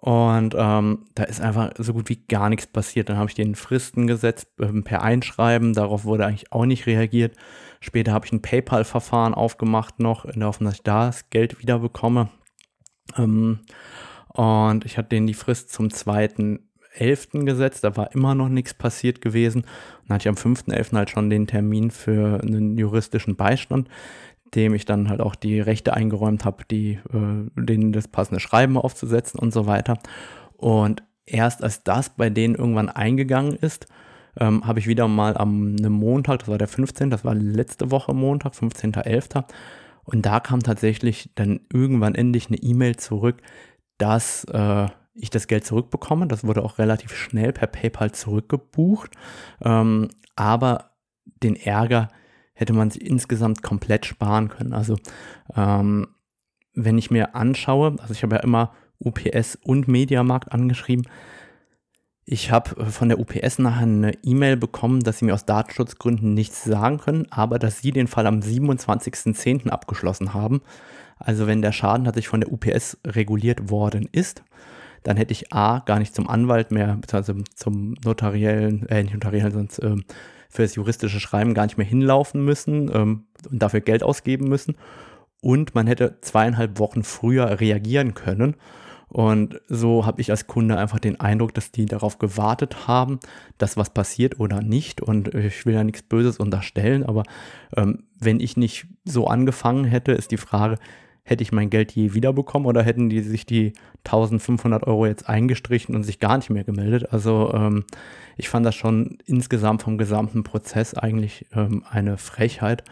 [0.00, 3.10] Und ähm, da ist einfach so gut wie gar nichts passiert.
[3.10, 5.74] Dann habe ich den Fristen gesetzt ähm, per Einschreiben.
[5.74, 7.36] Darauf wurde eigentlich auch nicht reagiert.
[7.80, 11.60] Später habe ich ein PayPal-Verfahren aufgemacht noch, in der Hoffnung, dass ich da das Geld
[11.60, 12.30] wieder bekomme.
[13.18, 13.60] Ähm,
[14.28, 17.44] und ich hatte denen die Frist zum 2.11.
[17.44, 17.84] gesetzt.
[17.84, 19.66] Da war immer noch nichts passiert gewesen.
[20.06, 20.96] Dann hatte ich am 5.11.
[20.96, 23.90] halt schon den Termin für einen juristischen Beistand
[24.54, 28.76] dem ich dann halt auch die Rechte eingeräumt habe, die, äh, denen das passende Schreiben
[28.76, 29.98] aufzusetzen und so weiter.
[30.56, 33.86] Und erst als das bei denen irgendwann eingegangen ist,
[34.38, 37.90] ähm, habe ich wieder mal am einem Montag, das war der 15., das war letzte
[37.90, 39.44] Woche Montag, 15.11.
[40.04, 43.42] Und da kam tatsächlich dann irgendwann endlich eine E-Mail zurück,
[43.98, 46.26] dass äh, ich das Geld zurückbekomme.
[46.26, 49.10] Das wurde auch relativ schnell per PayPal zurückgebucht.
[49.62, 50.92] Ähm, aber
[51.42, 52.08] den Ärger,
[52.60, 54.74] hätte man sich insgesamt komplett sparen können.
[54.74, 54.98] Also
[55.56, 56.08] ähm,
[56.74, 61.06] wenn ich mir anschaue, also ich habe ja immer UPS und Mediamarkt angeschrieben,
[62.26, 66.34] ich habe äh, von der UPS nachher eine E-Mail bekommen, dass sie mir aus Datenschutzgründen
[66.34, 69.70] nichts sagen können, aber dass sie den Fall am 27.10.
[69.70, 70.60] abgeschlossen haben.
[71.16, 74.42] Also wenn der Schaden tatsächlich von der UPS reguliert worden ist,
[75.02, 79.52] dann hätte ich A gar nicht zum Anwalt mehr, beziehungsweise zum notariellen, äh, nicht notariellen,
[79.52, 79.96] sonst äh,
[80.50, 84.76] für das juristische Schreiben gar nicht mehr hinlaufen müssen ähm, und dafür Geld ausgeben müssen.
[85.40, 88.56] Und man hätte zweieinhalb Wochen früher reagieren können.
[89.08, 93.18] Und so habe ich als Kunde einfach den Eindruck, dass die darauf gewartet haben,
[93.58, 95.00] dass was passiert oder nicht.
[95.00, 97.24] Und ich will ja nichts Böses unterstellen, aber
[97.76, 100.76] ähm, wenn ich nicht so angefangen hätte, ist die Frage,
[101.30, 103.72] hätte ich mein Geld je wiederbekommen oder hätten die sich die
[104.04, 107.12] 1500 Euro jetzt eingestrichen und sich gar nicht mehr gemeldet?
[107.12, 107.84] Also ähm,
[108.36, 112.84] ich fand das schon insgesamt vom gesamten Prozess eigentlich ähm, eine Frechheit.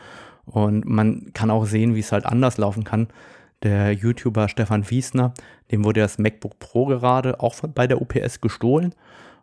[0.47, 3.09] Und man kann auch sehen, wie es halt anders laufen kann
[3.63, 5.35] der YouTuber Stefan Wiesner,
[5.71, 8.95] dem wurde das MacBook Pro gerade auch von, bei der UPS gestohlen.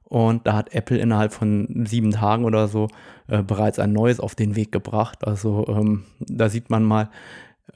[0.04, 2.88] Und da hat Apple innerhalb von sieben Tagen oder so
[3.28, 5.26] äh, bereits ein neues auf den Weg gebracht.
[5.26, 7.10] Also ähm, da sieht man mal,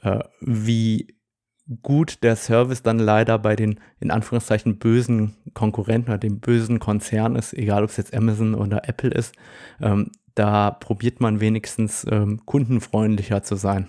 [0.02, 1.14] äh, wie
[1.82, 7.36] gut der Service dann leider bei den in Anführungszeichen bösen Konkurrenten oder dem bösen Konzern
[7.36, 9.34] ist, egal ob es jetzt Amazon oder Apple ist.
[9.80, 13.88] Ähm, da probiert man wenigstens ähm, kundenfreundlicher zu sein.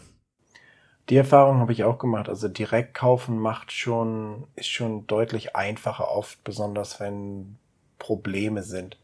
[1.10, 2.30] Die Erfahrung habe ich auch gemacht.
[2.30, 7.58] Also direkt kaufen macht schon, ist schon deutlich einfacher oft, besonders wenn
[8.00, 8.98] Probleme sind.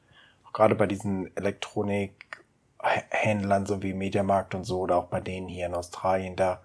[0.46, 5.66] Auch gerade bei diesen Elektronikhändlern, so wie Mediamarkt und so, oder auch bei denen hier
[5.66, 6.62] in Australien, da,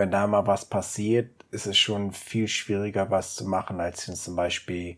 [0.00, 4.34] wenn da mal was passiert, ist es schon viel schwieriger, was zu machen, als zum
[4.34, 4.96] Beispiel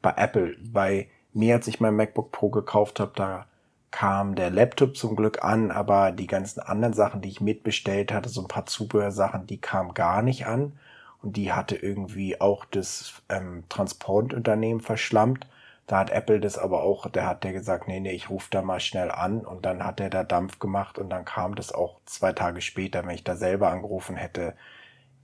[0.00, 0.56] bei Apple.
[0.62, 3.46] Bei mir, als ich mein MacBook Pro gekauft habe, da
[3.90, 8.28] kam der Laptop zum Glück an, aber die ganzen anderen Sachen, die ich mitbestellt hatte,
[8.28, 10.78] so ein paar Zubehörsachen, die kamen gar nicht an.
[11.20, 15.48] Und die hatte irgendwie auch das ähm, Transportunternehmen verschlammt.
[15.86, 18.62] Da hat Apple das aber auch, der hat der gesagt, nee, nee, ich rufe da
[18.62, 22.00] mal schnell an und dann hat er da Dampf gemacht und dann kam das auch
[22.06, 23.04] zwei Tage später.
[23.04, 24.54] Wenn ich da selber angerufen hätte,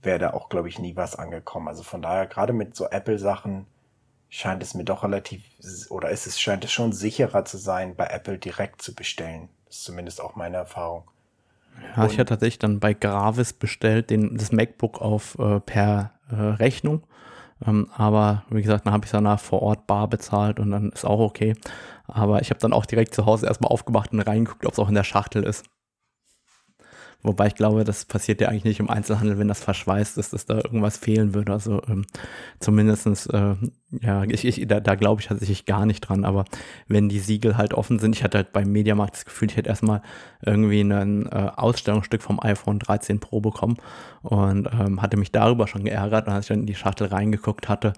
[0.03, 1.67] wäre da auch, glaube ich, nie was angekommen.
[1.67, 3.65] Also von daher, gerade mit so Apple-Sachen,
[4.29, 5.43] scheint es mir doch relativ,
[5.89, 9.49] oder ist es, scheint es schon sicherer zu sein, bei Apple direkt zu bestellen.
[9.65, 11.03] Das ist zumindest auch meine Erfahrung.
[11.95, 16.35] Ja, ich hatte tatsächlich dann bei Gravis bestellt, den, das MacBook auf äh, per äh,
[16.35, 17.03] Rechnung.
[17.65, 21.05] Ähm, aber wie gesagt, dann habe ich danach vor Ort bar bezahlt und dann ist
[21.05, 21.55] auch okay.
[22.07, 24.89] Aber ich habe dann auch direkt zu Hause erstmal aufgemacht und reingeguckt, ob es auch
[24.89, 25.65] in der Schachtel ist.
[27.23, 30.45] Wobei ich glaube, das passiert ja eigentlich nicht im Einzelhandel, wenn das verschweißt ist, dass
[30.45, 31.53] da irgendwas fehlen würde.
[31.53, 32.05] Also ähm,
[32.59, 33.55] zumindestens, äh,
[34.01, 36.25] ja, ich, ich, da, da glaube ich tatsächlich gar nicht dran.
[36.25, 36.45] Aber
[36.87, 39.69] wenn die Siegel halt offen sind, ich hatte halt beim Mediamarkt das Gefühl, ich hätte
[39.69, 40.01] erstmal
[40.43, 43.77] irgendwie ein äh, Ausstellungsstück vom iPhone 13 Pro bekommen
[44.23, 46.27] und ähm, hatte mich darüber schon geärgert.
[46.27, 47.93] Und als ich dann in die Schachtel reingeguckt hatte,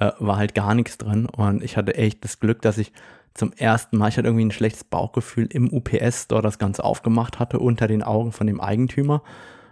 [0.00, 1.26] äh, war halt gar nichts drin.
[1.26, 2.92] Und ich hatte echt das Glück, dass ich
[3.34, 7.58] zum ersten Mal, ich hatte irgendwie ein schlechtes Bauchgefühl im UPS-Store das Ganze aufgemacht hatte,
[7.58, 9.22] unter den Augen von dem Eigentümer.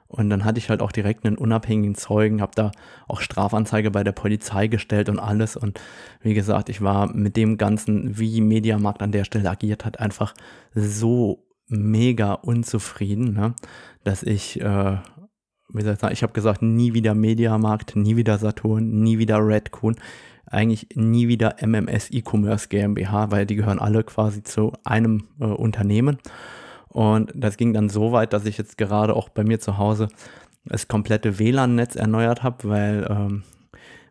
[0.08, 2.72] Und dann hatte ich halt auch direkt einen unabhängigen Zeugen, habe da
[3.08, 5.56] auch Strafanzeige bei der Polizei gestellt und alles.
[5.56, 5.80] Und
[6.20, 10.34] wie gesagt, ich war mit dem Ganzen, wie Mediamarkt an der Stelle agiert hat, einfach
[10.74, 13.54] so mega unzufrieden, ne?
[14.04, 14.98] dass ich, äh,
[15.72, 19.38] wie soll ich sagen, ich habe gesagt, nie wieder Mediamarkt, nie wieder Saturn, nie wieder
[19.38, 19.96] Redcoon
[20.52, 26.18] eigentlich nie wieder MMS E-Commerce GmbH, weil die gehören alle quasi zu einem äh, Unternehmen.
[26.88, 30.08] Und das ging dann so weit, dass ich jetzt gerade auch bei mir zu Hause
[30.64, 33.42] das komplette WLAN-Netz erneuert habe, weil ähm,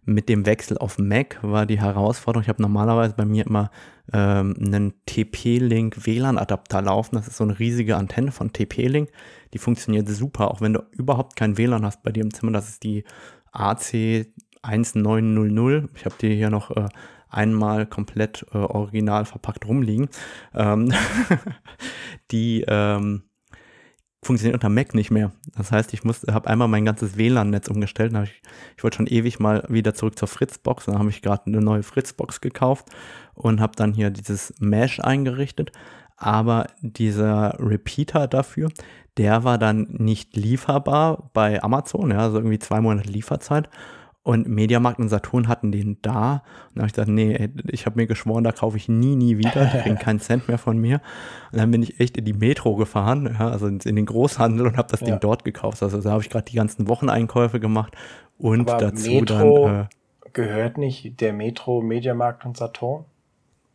[0.04, 3.69] mit dem Wechsel auf Mac war die Herausforderung, ich habe normalerweise bei mir immer
[4.12, 7.15] ähm, einen TP-Link WLAN-Adapter laufen.
[7.15, 9.10] Das ist so eine riesige Antenne von TP-Link.
[9.54, 12.51] Die funktioniert super, auch wenn du überhaupt kein WLAN hast bei dir im Zimmer.
[12.51, 13.04] Das ist die
[13.51, 14.25] AC
[14.62, 15.89] 1900.
[15.95, 16.88] Ich habe die hier noch äh,
[17.30, 20.10] einmal komplett äh, original verpackt rumliegen.
[20.54, 20.93] Ähm
[22.32, 23.24] die ähm,
[24.24, 25.32] funktioniert unter Mac nicht mehr.
[25.56, 28.13] Das heißt, ich habe einmal mein ganzes WLAN-Netz umgestellt.
[28.24, 28.41] Ich,
[28.78, 30.86] ich wollte schon ewig mal wieder zurück zur Fritzbox.
[30.86, 32.88] Dann habe ich gerade eine neue Fritzbox gekauft
[33.34, 35.71] und habe dann hier dieses Mesh eingerichtet.
[36.17, 38.69] Aber dieser Repeater dafür,
[39.17, 42.12] der war dann nicht lieferbar bei Amazon.
[42.12, 43.69] Ja, also irgendwie zwei Monate Lieferzeit.
[44.23, 46.43] Und Mediamarkt und Saturn hatten den da.
[46.69, 49.39] Und da habe ich gesagt, nee, ich habe mir geschworen, da kaufe ich nie, nie
[49.39, 49.65] wieder.
[49.65, 51.01] Die kriegen keinen Cent mehr von mir.
[51.51, 54.77] Und dann bin ich echt in die Metro gefahren, ja, also in den Großhandel und
[54.77, 55.07] habe das ja.
[55.07, 55.81] Ding dort gekauft.
[55.81, 57.93] Also da habe ich gerade die ganzen Wocheneinkäufe gemacht.
[58.38, 59.81] Und Aber dazu Metro dann.
[59.81, 59.86] Äh,
[60.34, 63.05] gehört nicht der Metro, Mediamarkt und Saturn?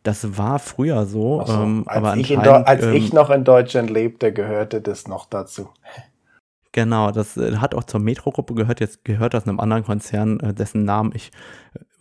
[0.04, 1.44] Das war früher so.
[1.44, 5.26] so ähm, als aber ich als ähm, ich noch in Deutschland lebte, gehörte das noch
[5.26, 5.70] dazu.
[6.76, 8.80] Genau, das äh, hat auch zur Metro-Gruppe gehört.
[8.80, 11.30] Jetzt gehört das einem anderen Konzern, äh, dessen Namen ich,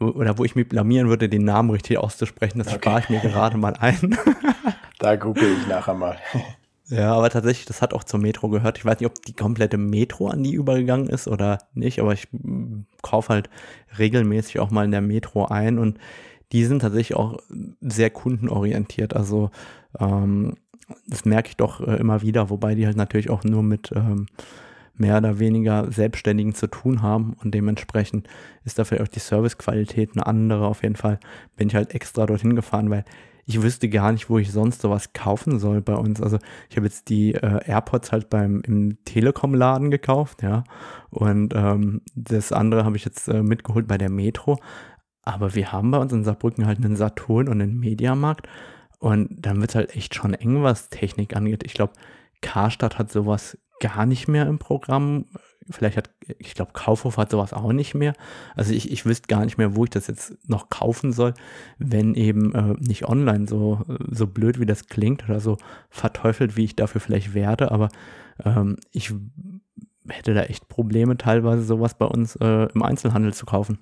[0.01, 2.57] äh, oder wo ich mich blamieren würde, den Namen richtig auszusprechen.
[2.57, 2.79] Das okay.
[2.81, 4.17] spare ich mir gerade mal ein.
[4.99, 6.17] da google ich nachher mal.
[6.87, 8.77] Ja, aber tatsächlich, das hat auch zur Metro gehört.
[8.77, 12.27] Ich weiß nicht, ob die komplette Metro an die übergegangen ist oder nicht, aber ich
[12.31, 13.49] mm, kaufe halt
[13.97, 15.97] regelmäßig auch mal in der Metro ein und
[16.51, 17.39] die sind tatsächlich auch
[17.81, 19.15] sehr kundenorientiert.
[19.15, 19.49] Also
[19.99, 20.57] ähm,
[21.07, 24.27] das merke ich doch äh, immer wieder, wobei die halt natürlich auch nur mit ähm,
[24.97, 28.27] mehr oder weniger Selbstständigen zu tun haben und dementsprechend
[28.63, 30.67] ist dafür auch die Servicequalität eine andere.
[30.67, 31.19] Auf jeden Fall
[31.55, 33.05] bin ich halt extra dorthin gefahren, weil
[33.45, 36.21] ich wüsste gar nicht, wo ich sonst sowas kaufen soll bei uns.
[36.21, 40.63] Also ich habe jetzt die äh, AirPods halt beim im Telekom-Laden gekauft, ja.
[41.11, 44.57] Und ähm, das andere habe ich jetzt äh, mitgeholt bei der Metro.
[45.21, 48.47] Aber wir haben bei uns in Saarbrücken halt einen Saturn und einen Mediamarkt.
[48.99, 51.63] Und dann wird es halt echt schon eng, was Technik angeht.
[51.63, 51.93] Ich glaube,
[52.41, 55.25] Karstadt hat sowas gar nicht mehr im Programm.
[55.69, 58.13] Vielleicht hat, ich glaube, Kaufhof hat sowas auch nicht mehr.
[58.55, 61.33] Also ich, ich wüsste gar nicht mehr, wo ich das jetzt noch kaufen soll,
[61.79, 65.57] wenn eben äh, nicht online, so, so blöd wie das klingt oder so
[65.89, 67.71] verteufelt, wie ich dafür vielleicht werde.
[67.71, 67.89] Aber
[68.43, 69.11] ähm, ich
[70.07, 73.79] hätte da echt Probleme, teilweise sowas bei uns äh, im Einzelhandel zu kaufen.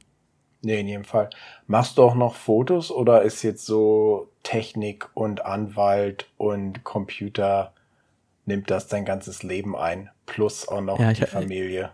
[0.62, 1.30] Nee, in jedem Fall.
[1.68, 7.74] Machst du auch noch Fotos oder ist jetzt so Technik und Anwalt und Computer
[8.46, 11.92] nimmt das dein ganzes Leben ein, plus auch noch ja, die Familie.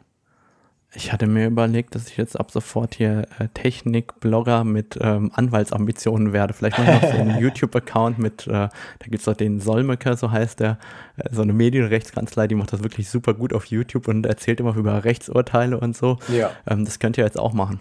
[0.95, 6.33] Ich hatte mir überlegt, dass ich jetzt ab sofort hier äh, Technik-Blogger mit ähm, Anwaltsambitionen
[6.33, 6.55] werde.
[6.55, 8.71] Vielleicht mache ich noch so einen YouTube-Account mit, äh, da
[9.03, 10.79] gibt es doch den Solmecke, so heißt der,
[11.17, 14.75] äh, so eine Medienrechtskanzlei, die macht das wirklich super gut auf YouTube und erzählt immer
[14.75, 16.17] über Rechtsurteile und so.
[16.27, 16.51] Ja.
[16.67, 17.79] Ähm, das könnt ihr jetzt auch machen.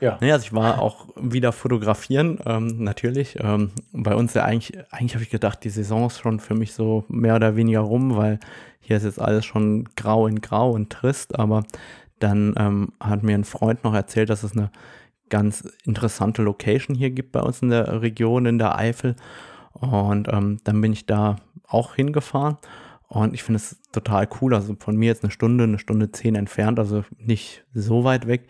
[0.00, 0.18] Ja.
[0.20, 3.38] Naja, also ich war auch wieder fotografieren, ähm, natürlich.
[3.40, 6.74] Ähm, bei uns ja eigentlich, eigentlich habe ich gedacht, die Saison ist schon für mich
[6.74, 8.38] so mehr oder weniger rum, weil
[8.80, 11.64] hier ist jetzt alles schon grau in grau und trist, aber
[12.18, 14.70] dann ähm, hat mir ein Freund noch erzählt, dass es eine
[15.28, 19.16] ganz interessante Location hier gibt bei uns in der Region, in der Eifel.
[19.72, 22.56] Und ähm, dann bin ich da auch hingefahren
[23.08, 24.54] und ich finde es total cool.
[24.54, 28.48] Also von mir jetzt eine Stunde, eine Stunde zehn entfernt, also nicht so weit weg,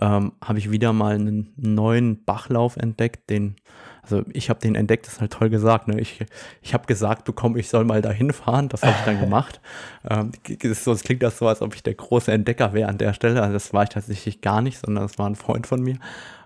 [0.00, 3.28] ähm, habe ich wieder mal einen neuen Bachlauf entdeckt.
[3.28, 3.56] Den,
[4.02, 5.88] also ich habe den entdeckt, das ist halt toll gesagt.
[5.88, 6.00] Ne?
[6.00, 6.24] Ich,
[6.62, 8.70] ich habe gesagt bekommen, ich soll mal dahin fahren.
[8.70, 9.60] Das habe ich dann gemacht.
[10.08, 10.32] Ähm,
[10.72, 13.42] so, das klingt das so, als ob ich der große Entdecker wäre an der Stelle.
[13.42, 15.98] Also das war ich tatsächlich gar nicht, sondern das war ein Freund von mir.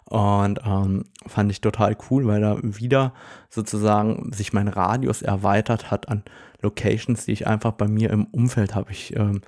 [0.07, 3.15] Und ähm, fand ich total cool, weil da wieder
[3.49, 6.25] sozusagen sich mein Radius erweitert hat an
[6.63, 8.91] Locations, die ich einfach bei mir im Umfeld habe.
[8.91, 9.41] Ich ähm,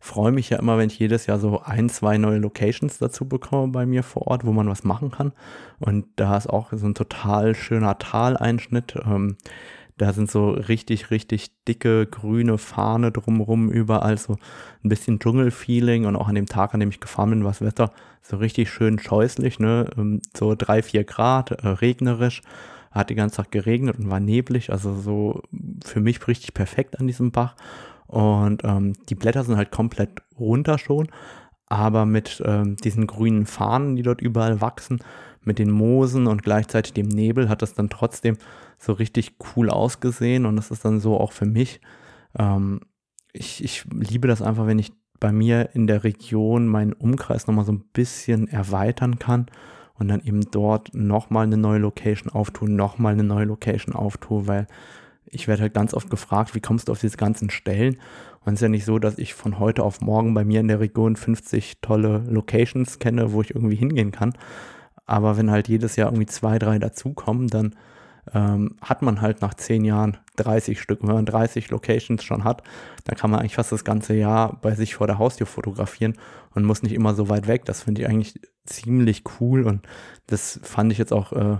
[0.00, 3.72] freue mich ja immer, wenn ich jedes Jahr so ein, zwei neue Locations dazu bekomme
[3.72, 5.32] bei mir vor Ort, wo man was machen kann.
[5.78, 8.94] Und da ist auch so ein total schöner Taleinschnitt.
[9.04, 9.36] Ähm,
[9.98, 14.36] da sind so richtig, richtig dicke grüne Fahne drumherum, überall so
[14.84, 17.62] ein bisschen Dschungelfeeling und auch an dem Tag, an dem ich gefahren bin, war das
[17.62, 17.92] Wetter
[18.22, 19.90] so richtig schön scheußlich, ne?
[19.96, 22.42] Ähm, so drei, vier Grad, äh, regnerisch,
[22.98, 25.42] hat die ganze Zeit geregnet und war neblig, also so
[25.84, 27.56] für mich richtig perfekt an diesem Bach.
[28.06, 31.08] Und ähm, die Blätter sind halt komplett runter schon,
[31.66, 35.00] aber mit ähm, diesen grünen Fahnen, die dort überall wachsen,
[35.42, 38.36] mit den Moosen und gleichzeitig dem Nebel hat das dann trotzdem
[38.78, 41.80] so richtig cool ausgesehen und das ist dann so auch für mich.
[42.38, 42.80] Ähm,
[43.32, 47.64] ich, ich liebe das einfach, wenn ich bei mir in der Region meinen Umkreis nochmal
[47.64, 49.46] so ein bisschen erweitern kann
[49.98, 54.66] und dann eben dort nochmal eine neue Location auftun, nochmal eine neue Location auftun, weil
[55.26, 57.98] ich werde halt ganz oft gefragt, wie kommst du auf diese ganzen Stellen?
[58.44, 60.68] Und es ist ja nicht so, dass ich von heute auf morgen bei mir in
[60.68, 64.32] der Region 50 tolle Locations kenne, wo ich irgendwie hingehen kann,
[65.08, 67.74] aber wenn halt jedes Jahr irgendwie zwei, drei dazukommen, dann
[68.34, 71.00] ähm, hat man halt nach zehn Jahren 30 Stück.
[71.02, 72.62] wenn man 30 Locations schon hat,
[73.04, 76.14] dann kann man eigentlich fast das ganze Jahr bei sich vor der Haustür fotografieren
[76.54, 77.64] und muss nicht immer so weit weg.
[77.64, 79.86] Das finde ich eigentlich ziemlich cool und
[80.26, 81.56] das fand ich jetzt auch äh,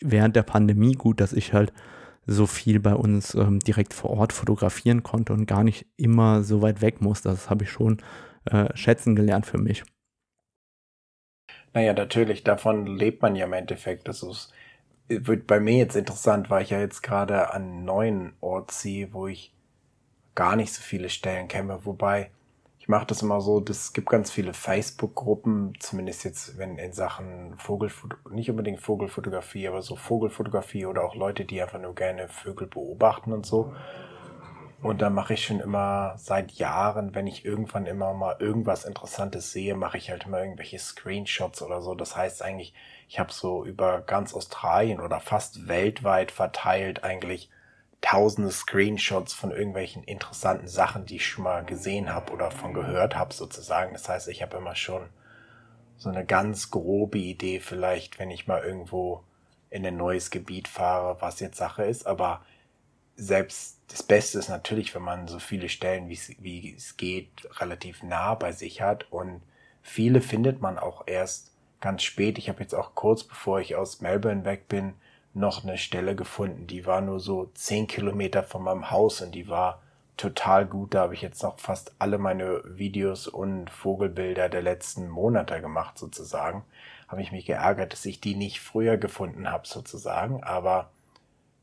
[0.00, 1.72] während der Pandemie gut, dass ich halt
[2.26, 6.62] so viel bei uns ähm, direkt vor Ort fotografieren konnte und gar nicht immer so
[6.62, 7.22] weit weg muss.
[7.22, 7.98] Das habe ich schon
[8.44, 9.84] äh, schätzen gelernt für mich.
[11.74, 14.06] Naja, natürlich, davon lebt man ja im Endeffekt.
[14.06, 14.52] Das ist,
[15.08, 19.12] wird bei mir jetzt interessant, weil ich ja jetzt gerade an einen neuen Ort ziehe,
[19.12, 19.54] wo ich
[20.34, 21.84] gar nicht so viele Stellen kenne.
[21.84, 22.30] Wobei,
[22.82, 27.56] ich mache das immer so, es gibt ganz viele Facebook-Gruppen, zumindest jetzt, wenn in Sachen
[27.56, 32.66] Vogelfotografie, nicht unbedingt Vogelfotografie, aber so Vogelfotografie oder auch Leute, die einfach nur gerne Vögel
[32.66, 33.72] beobachten und so.
[34.82, 39.52] Und da mache ich schon immer seit Jahren, wenn ich irgendwann immer mal irgendwas Interessantes
[39.52, 41.94] sehe, mache ich halt immer irgendwelche Screenshots oder so.
[41.94, 42.74] Das heißt eigentlich,
[43.06, 47.48] ich habe so über ganz Australien oder fast weltweit verteilt eigentlich
[48.02, 53.16] tausende Screenshots von irgendwelchen interessanten Sachen, die ich schon mal gesehen habe oder von gehört
[53.16, 53.94] habe sozusagen.
[53.94, 55.08] Das heißt, ich habe immer schon
[55.96, 59.22] so eine ganz grobe Idee vielleicht, wenn ich mal irgendwo
[59.70, 62.06] in ein neues Gebiet fahre, was jetzt Sache ist.
[62.06, 62.44] Aber
[63.16, 68.34] selbst das Beste ist natürlich, wenn man so viele Stellen, wie es, geht, relativ nah
[68.34, 69.10] bei sich hat.
[69.12, 69.42] Und
[69.80, 72.36] viele findet man auch erst ganz spät.
[72.36, 74.94] Ich habe jetzt auch kurz bevor ich aus Melbourne weg bin,
[75.34, 79.48] noch eine Stelle gefunden, die war nur so zehn Kilometer von meinem Haus und die
[79.48, 79.80] war
[80.16, 80.94] total gut.
[80.94, 85.98] Da habe ich jetzt noch fast alle meine Videos und Vogelbilder der letzten Monate gemacht,
[85.98, 86.64] sozusagen.
[87.08, 90.42] Habe ich mich geärgert, dass ich die nicht früher gefunden habe, sozusagen.
[90.42, 90.90] Aber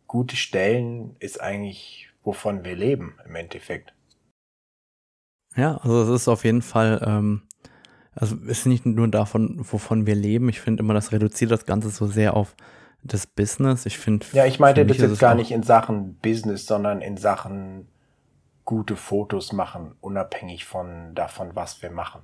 [0.07, 3.93] gute Stellen ist eigentlich, wovon wir leben, im Endeffekt.
[5.55, 7.43] Ja, also es ist auf jeden Fall, ähm,
[8.13, 10.49] also es ist nicht nur davon, wovon wir leben.
[10.49, 12.55] Ich finde immer, das reduziert das Ganze so sehr auf
[13.03, 13.85] das Business.
[13.85, 14.25] Ich finde.
[14.33, 17.87] Ja, ich meinte das jetzt gar nicht in Sachen Business, sondern in Sachen
[18.65, 22.21] gute Fotos machen, unabhängig von davon, was wir machen.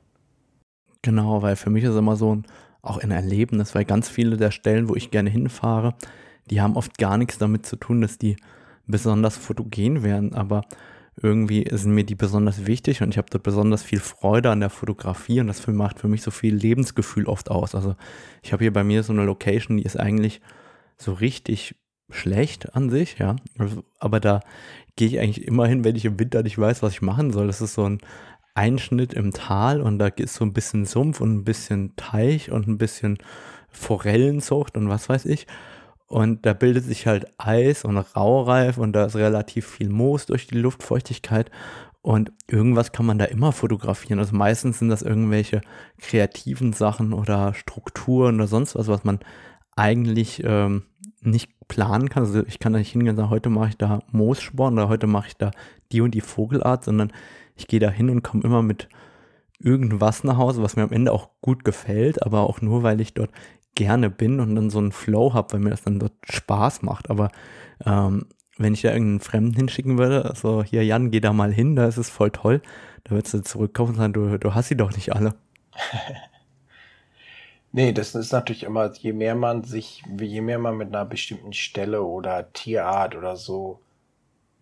[1.02, 2.46] Genau, weil für mich ist immer so ein,
[2.82, 5.96] auch ein Erlebnis, weil ganz viele der Stellen, wo ich gerne hinfahre,
[6.50, 8.38] die haben oft gar nichts damit zu tun, dass die
[8.86, 10.62] besonders fotogen wären, aber
[11.22, 14.70] irgendwie sind mir die besonders wichtig und ich habe da besonders viel Freude an der
[14.70, 17.74] Fotografie und das macht für mich so viel Lebensgefühl oft aus.
[17.74, 17.96] Also
[18.44, 20.42] ich habe hier bei mir so eine Location, die ist eigentlich
[20.98, 21.76] so richtig
[22.10, 23.36] schlecht an sich, ja.
[24.00, 24.42] Aber da
[24.96, 27.48] gehe ich eigentlich immer hin, wenn ich im Winter nicht weiß, was ich machen soll.
[27.48, 28.00] Das ist so ein
[28.54, 32.68] Einschnitt im Tal und da ist so ein bisschen Sumpf und ein bisschen Teich und
[32.68, 33.18] ein bisschen
[33.70, 35.48] Forellenzucht und was weiß ich.
[36.08, 40.48] Und da bildet sich halt Eis und Raureif und da ist relativ viel Moos durch
[40.48, 41.52] die Luftfeuchtigkeit.
[42.02, 44.20] Und irgendwas kann man da immer fotografieren.
[44.20, 45.62] Also meistens sind das irgendwelche
[45.98, 49.20] kreativen Sachen oder Strukturen oder sonst was, was man
[49.76, 50.84] eigentlich ähm,
[51.22, 52.24] nicht planen kann.
[52.24, 55.08] Also ich kann da nicht hingehen und sagen, heute mache ich da Moossporn oder heute
[55.08, 55.52] mache ich da
[55.92, 57.12] die und die Vogelart, sondern
[57.56, 58.90] ich gehe da hin und komme immer mit
[59.60, 63.14] irgendwas nach Hause, was mir am Ende auch gut gefällt, aber auch nur, weil ich
[63.14, 63.32] dort
[63.74, 67.10] gerne bin und dann so einen Flow habe, weil mir das dann dort Spaß macht.
[67.10, 67.30] Aber
[67.86, 68.26] ähm,
[68.58, 71.88] wenn ich da irgendeinen Fremden hinschicken würde, also hier Jan, geh da mal hin, da
[71.88, 72.62] ist es voll toll,
[73.04, 75.36] da würdest du zurückkommen und sagen, du, du hast sie doch nicht alle.
[77.76, 81.52] Nee, das ist natürlich immer, je mehr man sich, je mehr man mit einer bestimmten
[81.52, 83.82] Stelle oder Tierart oder so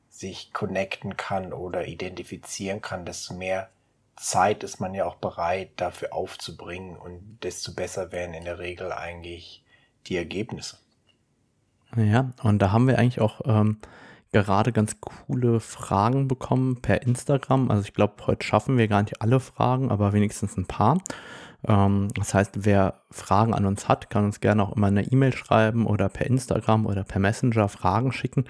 [0.09, 3.69] sich connecten kann oder identifizieren kann, desto mehr
[4.15, 8.91] Zeit ist man ja auch bereit, dafür aufzubringen und desto besser werden in der Regel
[8.91, 9.63] eigentlich
[10.07, 10.79] die Ergebnisse.
[11.95, 13.77] Ja, und da haben wir eigentlich auch ähm,
[14.31, 17.69] gerade ganz coole Fragen bekommen per Instagram.
[17.69, 20.97] Also ich glaube, heute schaffen wir gar nicht alle Fragen, aber wenigstens ein paar.
[21.67, 25.33] Ähm, das heißt, wer Fragen an uns hat, kann uns gerne auch immer eine E-Mail
[25.33, 28.45] schreiben oder per Instagram oder per Messenger Fragen schicken.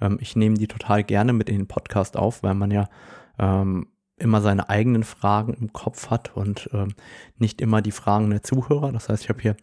[0.00, 2.88] Ähm, ich nehme die total gerne mit in den Podcast auf, weil man ja
[3.38, 3.86] ähm,
[4.18, 6.68] immer seine eigenen Fragen im Kopf hat und
[7.38, 8.92] nicht immer die Fragen der Zuhörer.
[8.92, 9.56] Das heißt, ich habe hier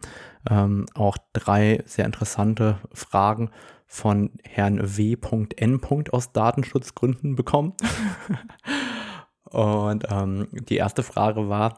[0.94, 3.50] auch drei sehr interessante Fragen
[3.86, 5.80] von Herrn W.N.
[6.10, 7.74] aus Datenschutzgründen bekommen.
[9.44, 10.04] und
[10.68, 11.76] die erste Frage war,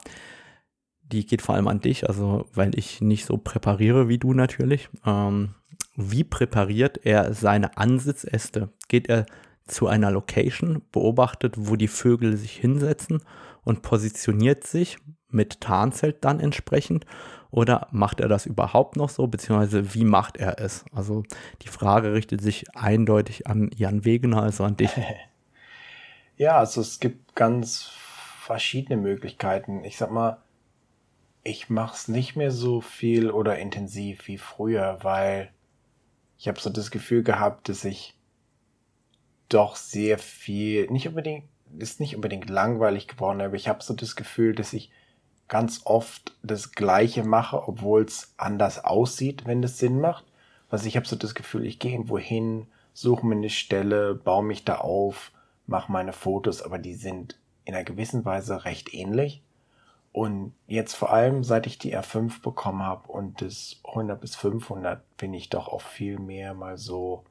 [1.11, 4.89] die geht vor allem an dich, also weil ich nicht so präpariere wie du natürlich.
[5.05, 5.55] Ähm,
[5.95, 8.69] wie präpariert er seine Ansitzäste?
[8.87, 9.25] Geht er
[9.67, 13.21] zu einer Location, beobachtet, wo die Vögel sich hinsetzen
[13.63, 14.97] und positioniert sich
[15.29, 17.05] mit Tarnzelt dann entsprechend?
[17.51, 20.85] Oder macht er das überhaupt noch so, beziehungsweise wie macht er es?
[20.93, 21.23] Also
[21.61, 24.91] die Frage richtet sich eindeutig an Jan Wegener, also an dich.
[26.37, 27.91] Ja, also es gibt ganz
[28.39, 29.83] verschiedene Möglichkeiten.
[29.83, 30.39] Ich sag mal,
[31.43, 35.51] ich mache es nicht mehr so viel oder intensiv wie früher, weil
[36.37, 38.17] ich habe so das Gefühl gehabt, dass ich
[39.49, 41.45] doch sehr viel, nicht unbedingt,
[41.77, 44.91] ist nicht unbedingt langweilig geworden, aber ich habe so das Gefühl, dass ich
[45.47, 50.25] ganz oft das Gleiche mache, obwohl es anders aussieht, wenn es Sinn macht.
[50.69, 54.43] Also ich habe so das Gefühl, ich gehe irgendwo hin, suche mir eine Stelle, baue
[54.43, 55.31] mich da auf,
[55.67, 59.43] mache meine Fotos, aber die sind in einer gewissen Weise recht ähnlich.
[60.13, 65.17] Und jetzt vor allem, seit ich die R5 bekommen habe und das 100 bis 500,
[65.17, 67.23] bin ich doch auch viel mehr mal so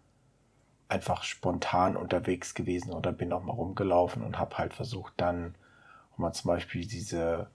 [0.89, 5.55] einfach spontan unterwegs gewesen oder bin auch mal rumgelaufen und habe halt versucht dann,
[6.16, 7.49] mal zum Beispiel diese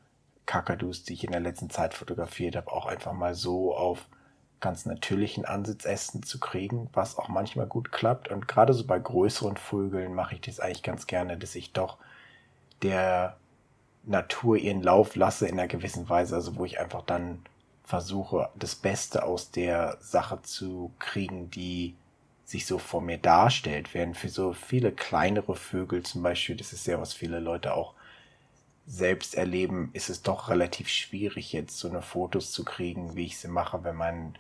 [0.45, 4.07] Kakadus, die ich in der letzten Zeit fotografiert habe, auch einfach mal so auf
[4.59, 8.30] ganz natürlichen Ansitzästen zu kriegen, was auch manchmal gut klappt.
[8.30, 11.97] Und gerade so bei größeren Vögeln mache ich das eigentlich ganz gerne, dass ich doch
[12.82, 13.38] der
[14.06, 17.39] Natur ihren Lauf lasse in einer gewissen Weise, also wo ich einfach dann
[17.84, 21.95] versuche, das Beste aus der Sache zu kriegen, die
[22.43, 26.86] sich so vor mir darstellt, während für so viele kleinere Vögel zum Beispiel, das ist
[26.88, 27.93] ja, was viele Leute auch
[28.88, 33.39] selbst erleben, ist es doch relativ schwierig, jetzt so eine Fotos zu kriegen, wie ich
[33.39, 34.38] sie mache, wenn man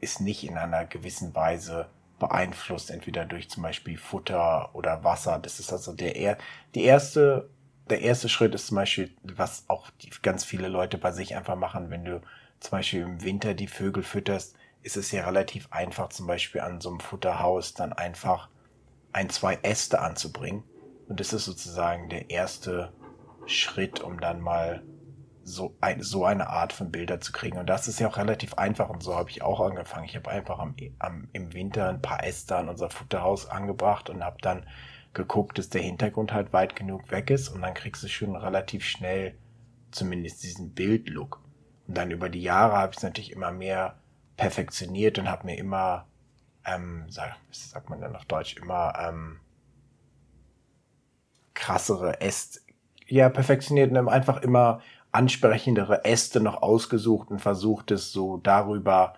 [0.00, 1.86] es nicht in einer gewissen Weise
[2.18, 5.38] beeinflusst, entweder durch zum Beispiel Futter oder Wasser.
[5.38, 6.38] Das ist also der,
[6.74, 7.48] die erste
[7.90, 11.56] der erste Schritt ist zum Beispiel, was auch die, ganz viele Leute bei sich einfach
[11.56, 12.22] machen, wenn du
[12.60, 16.80] zum Beispiel im Winter die Vögel fütterst, ist es ja relativ einfach, zum Beispiel an
[16.80, 18.48] so einem Futterhaus dann einfach
[19.12, 20.64] ein, zwei Äste anzubringen
[21.08, 22.92] Und das ist sozusagen der erste
[23.46, 24.82] Schritt, um dann mal
[25.42, 27.58] so, ein, so eine Art von Bilder zu kriegen.
[27.58, 30.06] Und das ist ja auch relativ einfach und so habe ich auch angefangen.
[30.06, 34.24] Ich habe einfach am, am, im Winter ein paar Äste an unser Futterhaus angebracht und
[34.24, 34.66] habe dann
[35.14, 38.84] geguckt, dass der Hintergrund halt weit genug weg ist und dann kriegst du schon relativ
[38.84, 39.36] schnell
[39.90, 41.40] zumindest diesen Bildlook.
[41.86, 43.98] Und dann über die Jahre habe ich es natürlich immer mehr
[44.36, 46.06] perfektioniert und habe mir immer,
[46.64, 49.40] ähm, sag, was sagt man denn auf Deutsch, immer ähm,
[51.54, 52.60] krassere Äste,
[53.06, 54.80] ja, perfektioniert und einfach immer
[55.12, 59.14] ansprechendere Äste noch ausgesucht und versucht es so darüber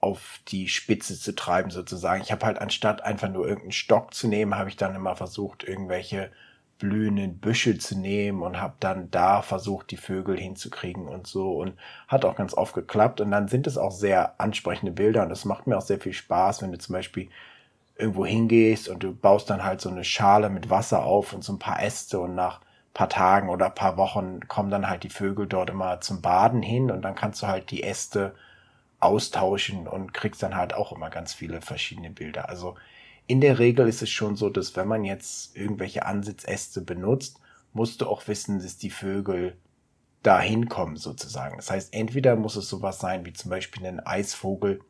[0.00, 2.22] auf die Spitze zu treiben sozusagen.
[2.22, 5.64] Ich habe halt anstatt einfach nur irgendeinen Stock zu nehmen, habe ich dann immer versucht,
[5.64, 6.30] irgendwelche
[6.78, 11.52] blühenden Büsche zu nehmen und habe dann da versucht, die Vögel hinzukriegen und so.
[11.52, 11.74] Und
[12.06, 13.20] hat auch ganz oft geklappt.
[13.20, 15.24] Und dann sind es auch sehr ansprechende Bilder.
[15.24, 17.28] Und es macht mir auch sehr viel Spaß, wenn du zum Beispiel
[17.96, 21.52] irgendwo hingehst und du baust dann halt so eine Schale mit Wasser auf und so
[21.52, 22.20] ein paar Äste.
[22.20, 22.60] Und nach
[22.94, 26.90] paar Tagen oder paar Wochen kommen dann halt die Vögel dort immer zum Baden hin.
[26.92, 28.34] Und dann kannst du halt die Äste
[29.00, 32.48] austauschen und kriegst dann halt auch immer ganz viele verschiedene Bilder.
[32.48, 32.76] Also
[33.26, 37.40] in der Regel ist es schon so, dass wenn man jetzt irgendwelche Ansitzäste benutzt,
[37.72, 39.56] musst du auch wissen, dass die Vögel
[40.22, 41.56] da hinkommen sozusagen.
[41.56, 44.80] Das heißt, entweder muss es sowas sein wie zum Beispiel ein Eisvogel,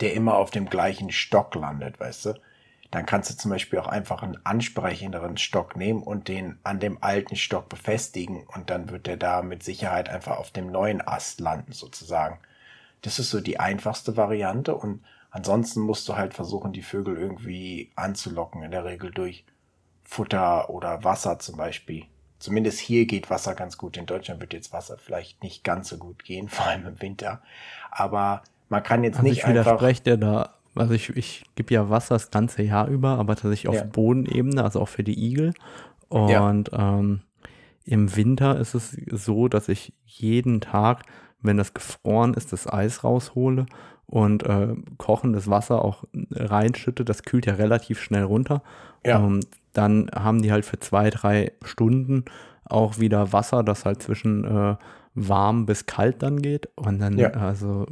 [0.00, 2.34] der immer auf dem gleichen Stock landet, weißt du?
[2.92, 7.02] dann kannst du zum Beispiel auch einfach einen ansprechenderen Stock nehmen und den an dem
[7.02, 11.40] alten Stock befestigen und dann wird der da mit Sicherheit einfach auf dem neuen Ast
[11.40, 12.38] landen sozusagen.
[13.02, 17.90] Das ist so die einfachste Variante und ansonsten musst du halt versuchen, die Vögel irgendwie
[17.96, 19.44] anzulocken, in der Regel durch
[20.04, 22.04] Futter oder Wasser zum Beispiel.
[22.38, 23.96] Zumindest hier geht Wasser ganz gut.
[23.96, 27.42] In Deutschland wird jetzt Wasser vielleicht nicht ganz so gut gehen, vor allem im Winter.
[27.90, 29.66] Aber man kann jetzt also nicht ich einfach.
[29.66, 33.68] Widerspreche dir da also ich, ich gebe ja Wasser das ganze Jahr über, aber tatsächlich
[33.68, 33.84] auf ja.
[33.84, 35.52] Bodenebene, also auch für die Igel.
[36.08, 36.98] Und ja.
[36.98, 37.20] ähm,
[37.84, 41.04] im Winter ist es so, dass ich jeden Tag,
[41.42, 43.66] wenn das gefroren ist, das Eis raushole
[44.06, 47.04] und äh, kochendes Wasser auch reinschütte.
[47.04, 48.62] Das kühlt ja relativ schnell runter.
[49.04, 49.18] Ja.
[49.18, 49.40] Ähm,
[49.72, 52.24] dann haben die halt für zwei, drei Stunden
[52.64, 54.76] auch wieder Wasser, das halt zwischen äh,
[55.14, 56.68] warm bis kalt dann geht.
[56.76, 57.30] Und dann, ja.
[57.30, 57.86] also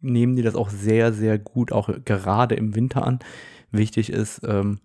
[0.00, 3.18] nehmen die das auch sehr, sehr gut, auch gerade im Winter an.
[3.70, 4.80] Wichtig ist, ähm,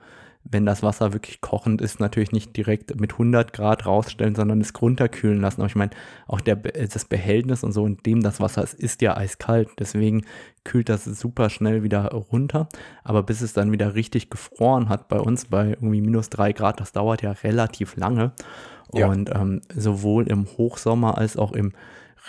[0.46, 4.74] wenn das Wasser wirklich kochend ist, natürlich nicht direkt mit 100 Grad rausstellen, sondern es
[4.80, 5.62] runterkühlen lassen.
[5.62, 5.92] Aber ich meine,
[6.28, 9.70] auch der, das Behältnis und so, in dem das Wasser ist, ist ja eiskalt.
[9.80, 10.26] Deswegen
[10.66, 12.68] kühlt das super schnell wieder runter.
[13.04, 16.80] Aber bis es dann wieder richtig gefroren hat bei uns, bei irgendwie minus 3 Grad,
[16.80, 18.34] das dauert ja relativ lange.
[18.94, 19.08] Ja.
[19.08, 21.72] Und ähm, sowohl im Hochsommer als auch im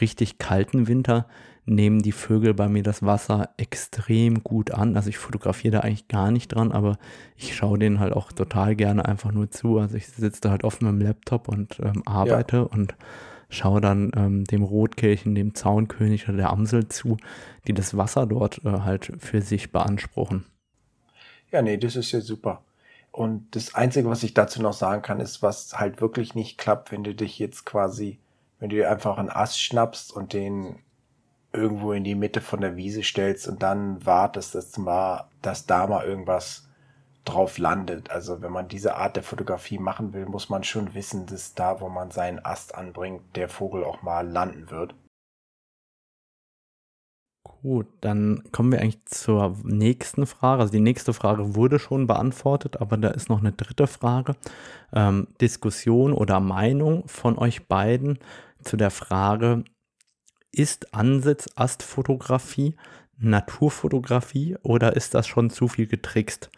[0.00, 1.26] richtig kalten Winter
[1.66, 4.96] nehmen die Vögel bei mir das Wasser extrem gut an.
[4.96, 6.98] Also ich fotografiere da eigentlich gar nicht dran, aber
[7.36, 9.78] ich schaue denen halt auch total gerne einfach nur zu.
[9.78, 12.62] Also ich sitze da halt oft mit dem Laptop und ähm, arbeite ja.
[12.62, 12.94] und
[13.48, 17.16] schaue dann ähm, dem Rotkehlchen, dem Zaunkönig oder der Amsel zu,
[17.66, 20.44] die das Wasser dort äh, halt für sich beanspruchen.
[21.50, 22.62] Ja, nee, das ist ja super.
[23.12, 26.90] Und das Einzige, was ich dazu noch sagen kann, ist, was halt wirklich nicht klappt,
[26.90, 28.18] wenn du dich jetzt quasi,
[28.58, 30.80] wenn du dir einfach einen Ast schnappst und den
[31.54, 35.86] irgendwo in die Mitte von der Wiese stellst und dann wartest, dass, mal, dass da
[35.86, 36.68] mal irgendwas
[37.24, 38.10] drauf landet.
[38.10, 41.80] Also wenn man diese Art der Fotografie machen will, muss man schon wissen, dass da,
[41.80, 44.94] wo man seinen Ast anbringt, der Vogel auch mal landen wird.
[47.62, 50.60] Gut, dann kommen wir eigentlich zur nächsten Frage.
[50.60, 54.34] Also die nächste Frage wurde schon beantwortet, aber da ist noch eine dritte Frage.
[54.92, 58.18] Ähm, Diskussion oder Meinung von euch beiden
[58.62, 59.64] zu der Frage,
[60.58, 62.74] ist Ansitz Astfotografie
[63.18, 66.50] Naturfotografie oder ist das schon zu viel getrickst?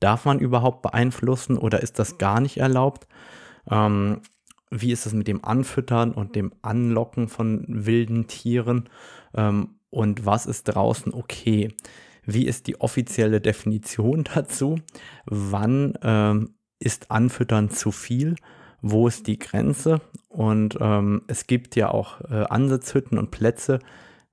[0.00, 3.06] Darf man überhaupt beeinflussen oder ist das gar nicht erlaubt?
[3.70, 4.22] Ähm,
[4.70, 8.88] wie ist es mit dem Anfüttern und dem Anlocken von wilden Tieren?
[9.34, 11.74] Ähm, und was ist draußen okay?
[12.24, 14.78] Wie ist die offizielle Definition dazu?
[15.26, 18.36] Wann ähm, ist Anfüttern zu viel?
[18.82, 20.00] Wo ist die Grenze.
[20.28, 23.80] Und ähm, es gibt ja auch äh, Ansitzhütten und Plätze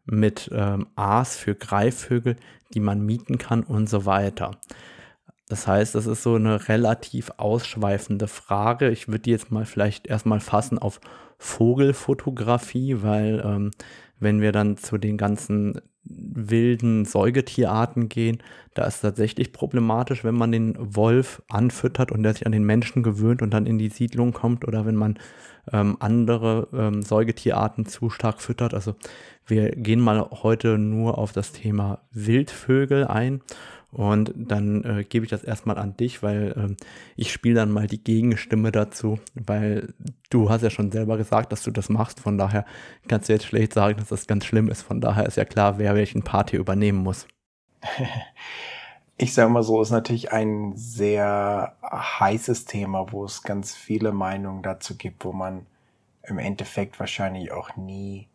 [0.06, 2.38] mit ähm, Aas für Greifvögel,
[2.74, 4.52] die man mieten kann und so weiter.
[5.50, 8.90] Das heißt, das ist so eine relativ ausschweifende Frage.
[8.90, 11.00] Ich würde die jetzt mal vielleicht erstmal fassen auf
[11.38, 13.72] Vogelfotografie, weil ähm,
[14.20, 15.80] wenn wir dann zu den ganzen
[16.10, 18.42] wilden Säugetierarten gehen,
[18.74, 22.64] da ist es tatsächlich problematisch, wenn man den Wolf anfüttert und der sich an den
[22.64, 25.18] Menschen gewöhnt und dann in die Siedlung kommt oder wenn man
[25.72, 28.74] ähm, andere ähm, Säugetierarten zu stark füttert.
[28.74, 28.96] Also
[29.46, 33.42] wir gehen mal heute nur auf das Thema Wildvögel ein
[33.92, 36.78] Und dann äh, gebe ich das erstmal an dich, weil ähm,
[37.16, 39.94] ich spiele dann mal die Gegenstimme dazu, weil
[40.30, 42.20] du hast ja schon selber gesagt, dass du das machst.
[42.20, 42.66] Von daher
[43.08, 44.82] kannst du jetzt schlecht sagen, dass das ganz schlimm ist.
[44.82, 47.28] Von daher ist ja klar, wer welchen Part hier übernehmen muss.
[49.18, 54.64] ich sage mal so, ist natürlich ein sehr heißes Thema, wo es ganz viele Meinungen
[54.64, 55.66] dazu gibt, wo man
[56.24, 58.28] im Endeffekt wahrscheinlich auch nie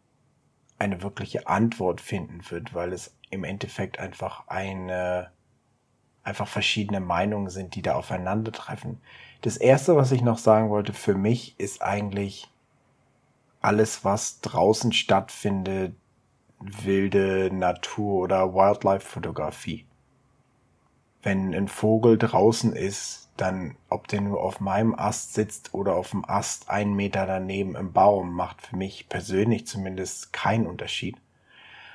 [0.79, 5.31] eine wirkliche Antwort finden wird, weil es im Endeffekt einfach eine,
[6.25, 9.01] einfach verschiedene Meinungen sind, die da aufeinandertreffen.
[9.43, 12.49] Das erste, was ich noch sagen wollte, für mich ist eigentlich
[13.61, 15.95] alles, was draußen stattfindet,
[16.61, 19.87] wilde Natur oder Wildlife-Fotografie.
[21.23, 26.11] Wenn ein Vogel draußen ist, dann, ob der nur auf meinem Ast sitzt oder auf
[26.11, 31.17] dem Ast einen Meter daneben im Baum, macht für mich persönlich zumindest keinen Unterschied.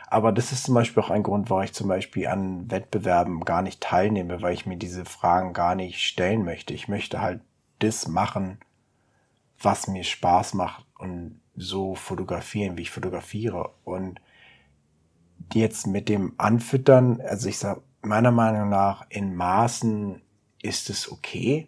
[0.09, 3.61] Aber das ist zum Beispiel auch ein Grund, warum ich zum Beispiel an Wettbewerben gar
[3.61, 6.73] nicht teilnehme, weil ich mir diese Fragen gar nicht stellen möchte.
[6.73, 7.41] Ich möchte halt
[7.79, 8.57] das machen,
[9.59, 13.73] was mir Spaß macht und so fotografieren, wie ich fotografiere.
[13.83, 14.21] Und
[15.53, 20.21] jetzt mit dem Anfüttern, also ich sag meiner Meinung nach in Maßen
[20.61, 21.67] ist es okay,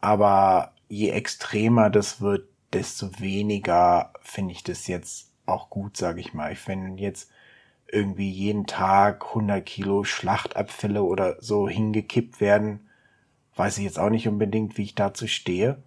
[0.00, 6.34] aber je extremer das wird, desto weniger finde ich das jetzt auch gut, sage ich
[6.34, 6.52] mal.
[6.52, 7.30] Ich finde jetzt
[7.92, 12.88] irgendwie jeden Tag 100 Kilo Schlachtabfälle oder so hingekippt werden,
[13.56, 15.82] weiß ich jetzt auch nicht unbedingt, wie ich dazu stehe.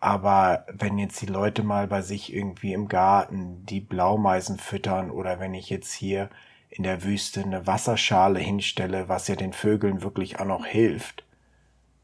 [0.00, 5.38] Aber wenn jetzt die Leute mal bei sich irgendwie im Garten die Blaumeisen füttern oder
[5.38, 6.28] wenn ich jetzt hier
[6.70, 11.24] in der Wüste eine Wasserschale hinstelle, was ja den Vögeln wirklich auch noch hilft,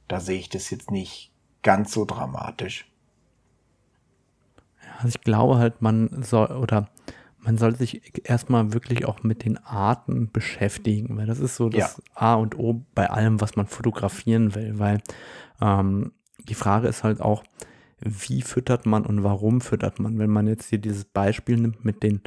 [0.08, 1.32] da sehe ich das jetzt nicht
[1.62, 2.86] ganz so dramatisch.
[4.96, 6.88] Also ich glaube halt, man soll oder
[7.40, 11.96] man soll sich erstmal wirklich auch mit den Arten beschäftigen, weil das ist so das
[11.96, 12.02] ja.
[12.14, 15.00] A und O bei allem, was man fotografieren will, weil
[15.60, 16.12] ähm,
[16.48, 17.44] die Frage ist halt auch,
[18.00, 20.18] wie füttert man und warum füttert man.
[20.18, 22.22] Wenn man jetzt hier dieses Beispiel nimmt mit den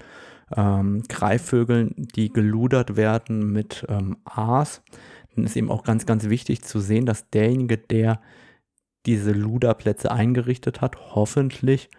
[0.56, 4.82] ähm, Greifvögeln, die geludert werden mit ähm, Aas,
[5.36, 8.22] dann ist eben auch ganz, ganz wichtig zu sehen, dass derjenige, der
[9.06, 11.90] diese Luderplätze eingerichtet hat, hoffentlich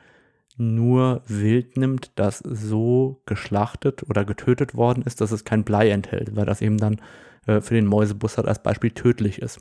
[0.57, 6.37] nur Wild nimmt, das so geschlachtet oder getötet worden ist, dass es kein Blei enthält,
[6.37, 7.01] weil das eben dann
[7.47, 9.59] äh, für den Mäusebussard als Beispiel tödlich ist.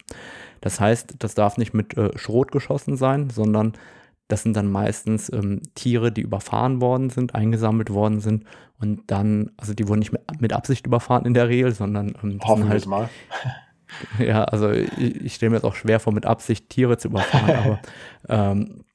[0.60, 3.74] Das heißt, das darf nicht mit äh, Schrot geschossen sein, sondern
[4.28, 8.46] das sind dann meistens ähm, Tiere, die überfahren worden sind, eingesammelt worden sind
[8.80, 12.40] und dann, also die wurden nicht mit, mit Absicht überfahren in der Regel, sondern ähm,
[12.44, 13.10] hoffen halt, mal.
[14.20, 17.56] Ja, also ich, ich stelle mir jetzt auch schwer vor, mit Absicht Tiere zu überfahren,
[18.30, 18.86] aber ähm,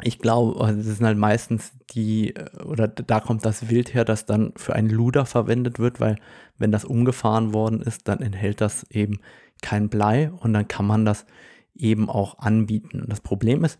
[0.00, 2.34] ich glaube, also das sind halt meistens die,
[2.64, 6.16] oder da kommt das Wild her, das dann für einen Luder verwendet wird, weil
[6.58, 9.20] wenn das umgefahren worden ist, dann enthält das eben
[9.60, 11.26] kein Blei und dann kann man das
[11.74, 13.02] eben auch anbieten.
[13.02, 13.78] Und das Problem ist,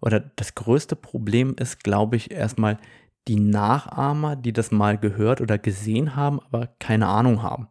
[0.00, 2.78] oder das größte Problem ist, glaube ich, erstmal
[3.28, 7.68] die Nachahmer, die das mal gehört oder gesehen haben, aber keine Ahnung haben.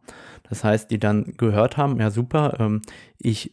[0.48, 2.82] Das heißt, die dann gehört haben, ja super, ähm,
[3.18, 3.50] ich,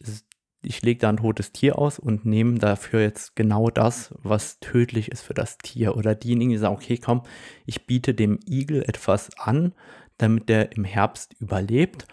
[0.68, 5.10] ich lege da ein totes Tier aus und nehme dafür jetzt genau das, was tödlich
[5.10, 5.96] ist für das Tier.
[5.96, 7.22] Oder diejenigen, die sagen, okay, komm,
[7.64, 9.72] ich biete dem Igel etwas an,
[10.18, 12.06] damit der im Herbst überlebt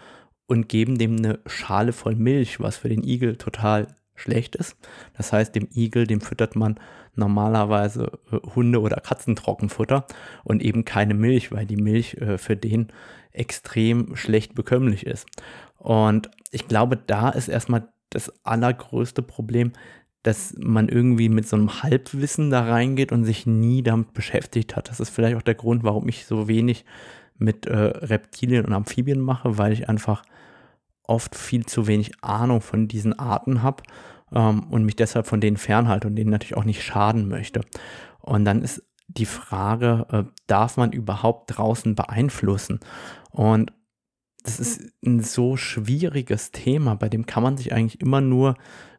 [0.46, 4.74] und geben dem eine Schale voll Milch, was für den Igel total schlecht ist.
[5.14, 6.80] Das heißt, dem Igel, dem füttert man
[7.14, 10.06] normalerweise äh, Hunde- oder Katzentrockenfutter
[10.44, 12.88] und eben keine Milch, weil die Milch äh, für den
[13.32, 15.26] extrem schlecht bekömmlich ist.
[15.76, 19.72] Und ich glaube, da ist erstmal das allergrößte Problem,
[20.22, 24.88] dass man irgendwie mit so einem Halbwissen da reingeht und sich nie damit beschäftigt hat.
[24.88, 26.84] Das ist vielleicht auch der Grund, warum ich so wenig
[27.38, 30.24] mit äh, Reptilien und Amphibien mache, weil ich einfach
[31.04, 33.82] oft viel zu wenig Ahnung von diesen Arten habe
[34.32, 37.60] ähm, und mich deshalb von denen fernhalte und denen natürlich auch nicht schaden möchte.
[38.20, 42.80] Und dann ist die Frage, äh, darf man überhaupt draußen beeinflussen?
[43.30, 43.72] Und
[44.46, 48.56] das ist ein so schwieriges Thema, bei dem kann man sich eigentlich immer nur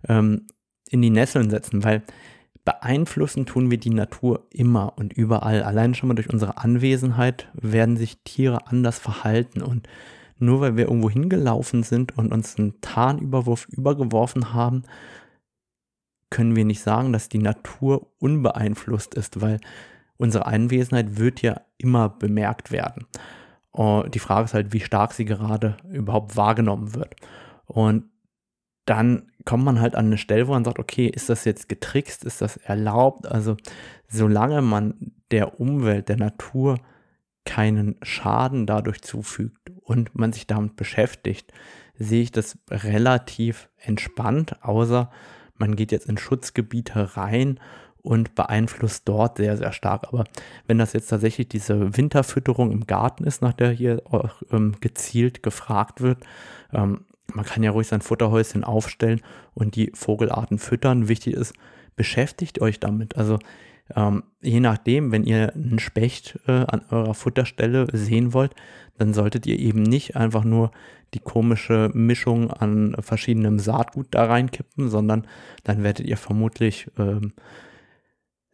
[0.08, 0.48] ähm,
[0.89, 2.04] in die Nesseln setzen, weil
[2.66, 5.64] beeinflussen tun wir die Natur immer und überall.
[5.64, 9.88] Allein schon mal durch unsere Anwesenheit werden sich Tiere anders verhalten und
[10.38, 14.84] nur weil wir irgendwo hingelaufen sind und uns einen Tarnüberwurf übergeworfen haben,
[16.30, 19.60] können wir nicht sagen, dass die Natur unbeeinflusst ist, weil
[20.18, 23.08] unsere Anwesenheit wird ja immer bemerkt werden.
[23.72, 27.15] Und die Frage ist halt, wie stark sie gerade überhaupt wahrgenommen wird.
[27.65, 28.05] Und
[28.86, 32.24] dann kommt man halt an eine Stelle, wo man sagt, okay, ist das jetzt getrickst,
[32.24, 33.28] ist das erlaubt?
[33.28, 33.57] Also
[34.07, 36.80] solange man der Umwelt, der Natur
[37.45, 41.51] keinen Schaden dadurch zufügt und man sich damit beschäftigt,
[41.95, 45.11] sehe ich das relativ entspannt, außer
[45.55, 47.59] man geht jetzt in Schutzgebiete rein
[48.08, 50.08] und beeinflusst dort sehr, sehr stark.
[50.08, 50.24] Aber
[50.66, 55.43] wenn das jetzt tatsächlich diese Winterfütterung im Garten ist, nach der hier auch ähm, gezielt
[55.43, 56.20] gefragt wird,
[56.74, 57.01] ähm,
[57.34, 59.20] man kann ja ruhig sein Futterhäuschen aufstellen
[59.53, 61.10] und die Vogelarten füttern.
[61.10, 61.53] Wichtig ist,
[61.97, 63.18] beschäftigt euch damit.
[63.18, 63.39] Also
[63.93, 68.55] ähm, je nachdem, wenn ihr einen Specht äh, an eurer Futterstelle sehen wollt,
[68.97, 70.72] dann solltet ihr eben nicht einfach nur
[71.14, 75.28] die komische Mischung an verschiedenem Saatgut da reinkippen, sondern
[75.66, 77.34] dann werdet ihr vermutlich ähm,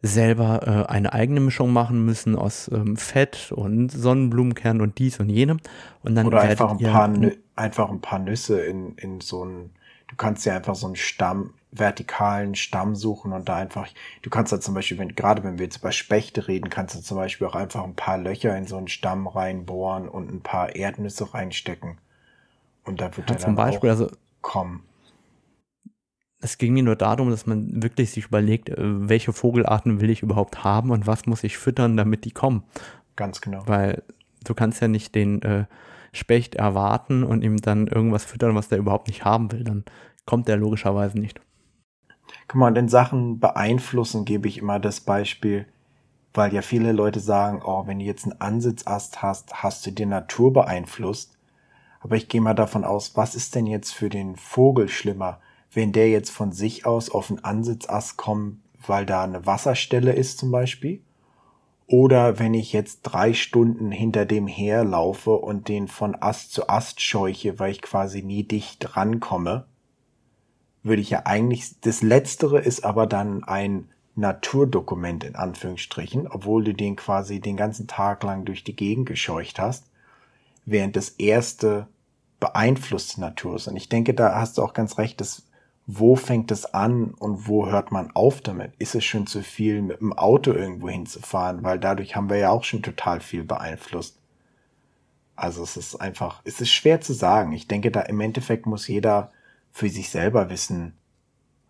[0.04, 5.30] selber äh, eine eigene Mischung machen müssen aus ähm, Fett und Sonnenblumenkern und dies und
[5.30, 5.60] jenem.
[6.02, 7.10] Und dann Oder einfach ein, paar,
[7.56, 9.70] einfach ein paar Nüsse in, in so ein,
[10.08, 13.88] du kannst ja einfach so einen Stamm, vertikalen Stamm suchen und da einfach,
[14.22, 17.00] du kannst da zum Beispiel, wenn, gerade wenn wir jetzt über Spechte reden, kannst du
[17.00, 20.76] zum Beispiel auch einfach ein paar Löcher in so einen Stamm reinbohren und ein paar
[20.76, 21.98] Erdnüsse reinstecken.
[22.84, 24.10] Und da wird ja, der zum dann Beispiel, also
[24.42, 24.82] kommen.
[26.44, 30.20] Es ging mir nur darum, dass man wirklich sich überlegt, äh, welche Vogelarten will ich
[30.20, 32.64] überhaupt haben und was muss ich füttern, damit die kommen.
[33.16, 33.62] Ganz genau.
[33.64, 34.02] Weil
[34.44, 35.64] du kannst ja nicht den äh,
[36.12, 39.64] Specht erwarten und ihm dann irgendwas füttern, was der überhaupt nicht haben will.
[39.64, 39.84] Dann
[40.26, 41.40] kommt der logischerweise nicht.
[42.46, 45.64] Guck mal, und in Sachen beeinflussen gebe ich immer das Beispiel,
[46.34, 50.04] weil ja viele Leute sagen, oh, wenn du jetzt einen Ansitzast hast, hast du die
[50.04, 51.38] Natur beeinflusst.
[52.00, 55.40] Aber ich gehe mal davon aus, was ist denn jetzt für den Vogel schlimmer,
[55.74, 60.38] wenn der jetzt von sich aus auf einen Ansitzast kommt, weil da eine Wasserstelle ist
[60.38, 61.02] zum Beispiel?
[61.86, 67.00] Oder wenn ich jetzt drei Stunden hinter dem herlaufe und den von Ast zu Ast
[67.02, 69.66] scheuche, weil ich quasi nie dicht rankomme,
[70.82, 76.72] würde ich ja eigentlich, das Letztere ist aber dann ein Naturdokument in Anführungsstrichen, obwohl du
[76.72, 79.90] den quasi den ganzen Tag lang durch die Gegend gescheucht hast,
[80.64, 81.88] während das erste
[82.38, 83.66] beeinflusst Natur ist.
[83.66, 85.44] Und ich denke, da hast du auch ganz recht, dass
[85.86, 88.72] wo fängt es an und wo hört man auf damit?
[88.78, 91.62] Ist es schon zu viel, mit dem Auto irgendwo hinzufahren?
[91.62, 94.18] Weil dadurch haben wir ja auch schon total viel beeinflusst.
[95.36, 97.52] Also es ist einfach, es ist schwer zu sagen.
[97.52, 99.30] Ich denke, da im Endeffekt muss jeder
[99.72, 100.94] für sich selber wissen,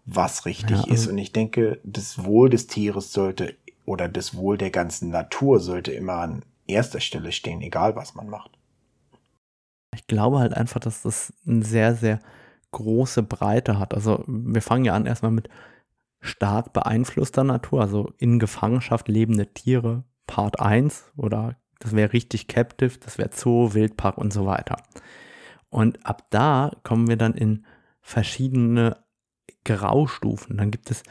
[0.05, 1.07] was richtig ja, also ist.
[1.09, 5.93] Und ich denke, das Wohl des Tieres sollte oder das Wohl der ganzen Natur sollte
[5.93, 8.51] immer an erster Stelle stehen, egal was man macht.
[9.95, 12.21] Ich glaube halt einfach, dass das eine sehr, sehr
[12.75, 13.95] große Breite hat.
[13.95, 15.49] Also wir fangen ja an erstmal mit
[16.21, 22.99] stark beeinflusster Natur, also in Gefangenschaft lebende Tiere, Part 1 oder das wäre richtig Captive,
[22.99, 24.77] das wäre Zoo, Wildpark und so weiter.
[25.69, 27.67] Und ab da kommen wir dann in
[28.01, 28.97] verschiedene
[29.65, 30.57] Graustufen.
[30.57, 31.03] Dann gibt es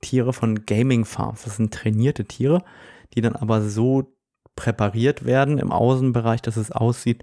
[0.00, 1.44] Tiere von Gaming Farms.
[1.44, 2.62] Das sind trainierte Tiere,
[3.14, 4.16] die dann aber so
[4.56, 7.22] präpariert werden im Außenbereich, dass es aussieht,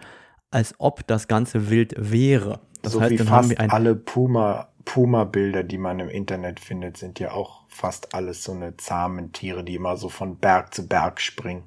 [0.52, 2.62] als ob das Ganze wild wäre.
[2.84, 7.32] Das so heißt, wie fast alle Puma, Puma-Bilder, die man im Internet findet, sind ja
[7.32, 11.64] auch fast alles so eine zahmen Tiere, die immer so von Berg zu Berg springen.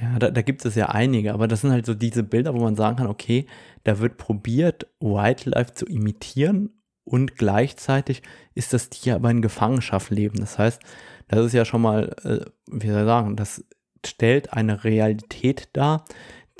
[0.00, 2.60] Ja, da, da gibt es ja einige, aber das sind halt so diese Bilder, wo
[2.60, 3.46] man sagen kann, okay,
[3.84, 6.70] da wird probiert, Wildlife zu imitieren
[7.04, 8.22] und gleichzeitig
[8.54, 10.38] ist das Tier aber in Gefangenschaft leben.
[10.38, 10.82] Das heißt,
[11.28, 13.64] das ist ja schon mal, äh, wie soll ich sagen, das
[14.04, 16.04] stellt eine Realität dar,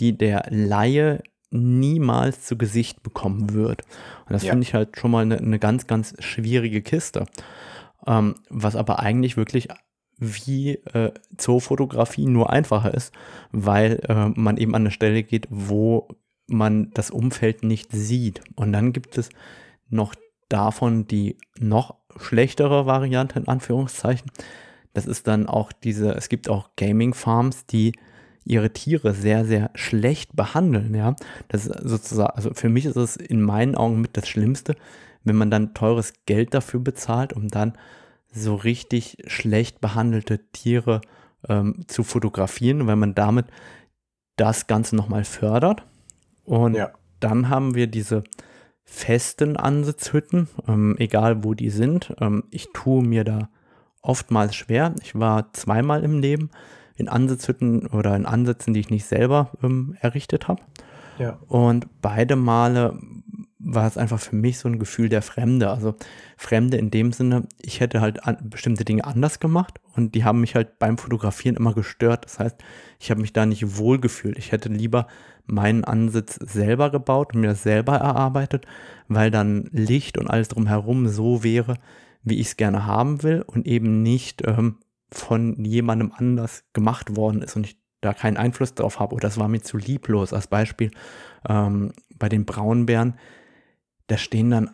[0.00, 1.22] die der Laie
[1.52, 3.82] niemals zu Gesicht bekommen wird.
[4.26, 4.50] Und das ja.
[4.50, 7.26] finde ich halt schon mal eine, eine ganz, ganz schwierige Kiste.
[8.06, 9.68] Ähm, was aber eigentlich wirklich
[10.18, 13.12] wie äh, Zoofotografie nur einfacher ist,
[13.50, 16.08] weil äh, man eben an eine Stelle geht, wo
[16.46, 18.40] man das Umfeld nicht sieht.
[18.54, 19.30] Und dann gibt es
[19.88, 20.14] noch
[20.48, 24.30] davon die noch schlechtere Variante in Anführungszeichen.
[24.92, 27.92] Das ist dann auch diese, es gibt auch Gaming Farms, die
[28.44, 31.14] ihre Tiere sehr, sehr schlecht behandeln, ja.
[31.48, 34.74] Das ist sozusagen, also für mich ist es in meinen Augen mit das Schlimmste,
[35.24, 37.74] wenn man dann teures Geld dafür bezahlt, um dann
[38.32, 41.00] so richtig schlecht behandelte Tiere
[41.48, 43.46] ähm, zu fotografieren, weil man damit
[44.36, 45.84] das Ganze nochmal fördert.
[46.44, 46.90] Und ja.
[47.20, 48.24] dann haben wir diese
[48.84, 52.14] festen Ansitzhütten, ähm, egal wo die sind.
[52.20, 53.48] Ähm, ich tue mir da
[54.00, 54.94] oftmals schwer.
[55.02, 56.50] Ich war zweimal im Leben
[57.02, 60.62] in Ansitzhütten oder in Ansätzen, die ich nicht selber ähm, errichtet habe.
[61.18, 61.38] Ja.
[61.48, 62.98] Und beide Male
[63.64, 65.70] war es einfach für mich so ein Gefühl der Fremde.
[65.70, 65.94] Also
[66.36, 70.40] Fremde in dem Sinne, ich hätte halt an, bestimmte Dinge anders gemacht und die haben
[70.40, 72.24] mich halt beim Fotografieren immer gestört.
[72.24, 72.56] Das heißt,
[72.98, 74.38] ich habe mich da nicht wohl gefühlt.
[74.38, 75.06] Ich hätte lieber
[75.46, 78.66] meinen Ansitz selber gebaut und mir das selber erarbeitet,
[79.08, 81.76] weil dann Licht und alles drumherum so wäre,
[82.24, 84.78] wie ich es gerne haben will und eben nicht ähm,
[85.12, 89.38] von jemandem anders gemacht worden ist und ich da keinen Einfluss drauf habe oder das
[89.38, 90.32] war mir zu lieblos.
[90.32, 90.90] Als Beispiel
[91.48, 93.14] ähm, bei den Braunbären,
[94.08, 94.70] da stehen dann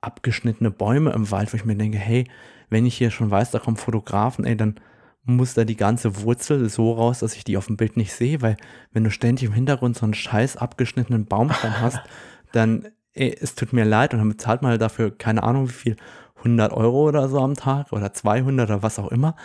[0.00, 2.26] abgeschnittene Bäume im Wald, wo ich mir denke, hey,
[2.70, 4.80] wenn ich hier schon weiß, da kommen Fotografen, ey, dann
[5.24, 8.40] muss da die ganze Wurzel so raus, dass ich die auf dem Bild nicht sehe,
[8.40, 8.56] weil
[8.92, 12.00] wenn du ständig im Hintergrund so einen scheiß abgeschnittenen Baumstamm hast,
[12.52, 15.72] dann, ey, es tut mir leid und dann bezahlt man halt dafür, keine Ahnung wie
[15.74, 15.96] viel,
[16.38, 19.36] 100 Euro oder so am Tag oder 200 oder was auch immer.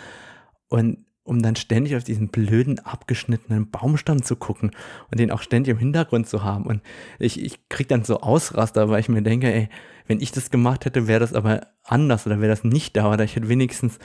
[0.68, 4.70] Und um dann ständig auf diesen blöden, abgeschnittenen Baumstamm zu gucken
[5.10, 6.64] und den auch ständig im Hintergrund zu haben.
[6.64, 6.82] Und
[7.18, 9.68] ich, ich krieg dann so Ausraster, weil ich mir denke, ey,
[10.06, 13.24] wenn ich das gemacht hätte, wäre das aber anders oder wäre das nicht da oder
[13.24, 13.98] ich hätte wenigstens,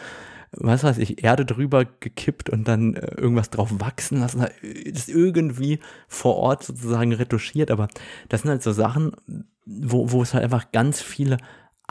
[0.52, 4.48] was weiß ich, Erde drüber gekippt und dann äh, irgendwas drauf wachsen lassen,
[4.92, 7.70] das irgendwie vor Ort sozusagen retuschiert.
[7.70, 7.88] Aber
[8.30, 9.12] das sind halt so Sachen,
[9.66, 11.38] wo, wo es halt einfach ganz viele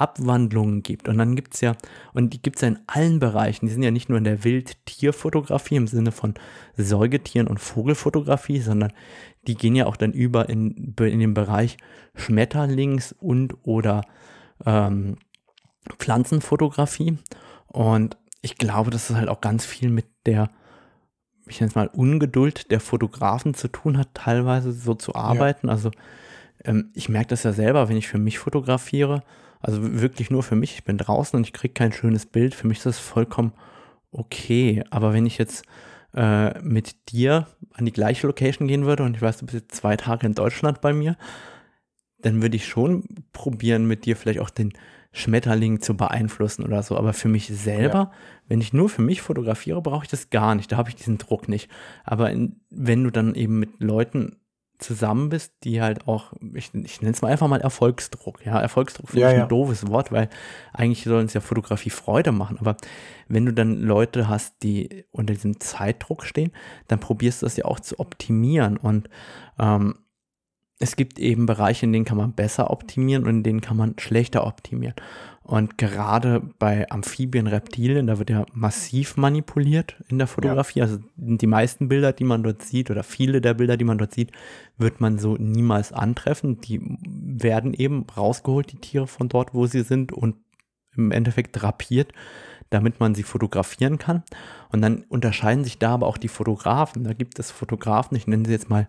[0.01, 1.09] Abwandlungen gibt.
[1.09, 1.76] Und dann gibt es ja,
[2.14, 4.44] und die gibt es ja in allen Bereichen, die sind ja nicht nur in der
[4.44, 6.34] Wildtierfotografie im Sinne von
[6.76, 8.92] Säugetieren und Vogelfotografie, sondern
[9.46, 11.76] die gehen ja auch dann über in, in den Bereich
[12.14, 14.03] Schmetterlings- und oder
[14.64, 15.16] ähm,
[15.98, 17.18] Pflanzenfotografie.
[17.66, 20.51] Und ich glaube, dass es halt auch ganz viel mit der,
[21.46, 25.66] ich nenne es mal, Ungeduld der Fotografen zu tun hat, teilweise so zu arbeiten.
[25.66, 25.74] Ja.
[25.74, 25.90] Also
[26.64, 29.22] ähm, ich merke das ja selber, wenn ich für mich fotografiere
[29.61, 30.74] also wirklich nur für mich.
[30.74, 32.54] Ich bin draußen und ich kriege kein schönes Bild.
[32.54, 33.52] Für mich ist das vollkommen
[34.11, 34.82] okay.
[34.90, 35.64] Aber wenn ich jetzt
[36.14, 39.74] äh, mit dir an die gleiche Location gehen würde und ich weiß, du bist jetzt
[39.74, 41.16] zwei Tage in Deutschland bei mir,
[42.22, 44.72] dann würde ich schon probieren, mit dir vielleicht auch den
[45.12, 46.96] Schmetterling zu beeinflussen oder so.
[46.96, 48.12] Aber für mich selber, ja.
[48.48, 50.70] wenn ich nur für mich fotografiere, brauche ich das gar nicht.
[50.72, 51.70] Da habe ich diesen Druck nicht.
[52.04, 54.36] Aber in, wenn du dann eben mit Leuten
[54.81, 58.45] zusammen bist, die halt auch, ich, ich nenne es mal einfach mal Erfolgsdruck.
[58.45, 59.47] Ja, Erfolgsdruck finde ja, ich ein ja.
[59.47, 60.28] doofes Wort, weil
[60.72, 62.59] eigentlich soll uns ja Fotografie Freude machen.
[62.59, 62.76] Aber
[63.28, 66.53] wenn du dann Leute hast, die unter diesem Zeitdruck stehen,
[66.89, 68.76] dann probierst du das ja auch zu optimieren.
[68.76, 69.09] Und
[69.59, 69.97] ähm,
[70.81, 73.99] es gibt eben Bereiche, in denen kann man besser optimieren und in denen kann man
[73.99, 74.95] schlechter optimieren.
[75.51, 80.78] Und gerade bei Amphibien, Reptilien, da wird ja massiv manipuliert in der Fotografie.
[80.78, 80.84] Ja.
[80.84, 84.14] Also die meisten Bilder, die man dort sieht, oder viele der Bilder, die man dort
[84.14, 84.30] sieht,
[84.78, 86.61] wird man so niemals antreffen.
[86.61, 90.36] Die werden eben rausgeholt, die Tiere von dort, wo sie sind, und
[90.96, 92.12] im Endeffekt drapiert,
[92.68, 94.22] damit man sie fotografieren kann.
[94.70, 97.03] Und dann unterscheiden sich da aber auch die Fotografen.
[97.03, 98.86] Da gibt es Fotografen, ich nenne sie jetzt mal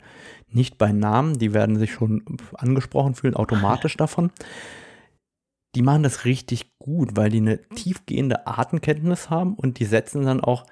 [0.51, 4.29] nicht bei Namen, die werden sich schon angesprochen fühlen, automatisch davon
[5.75, 10.41] die machen das richtig gut, weil die eine tiefgehende Artenkenntnis haben und die setzen dann
[10.41, 10.65] auch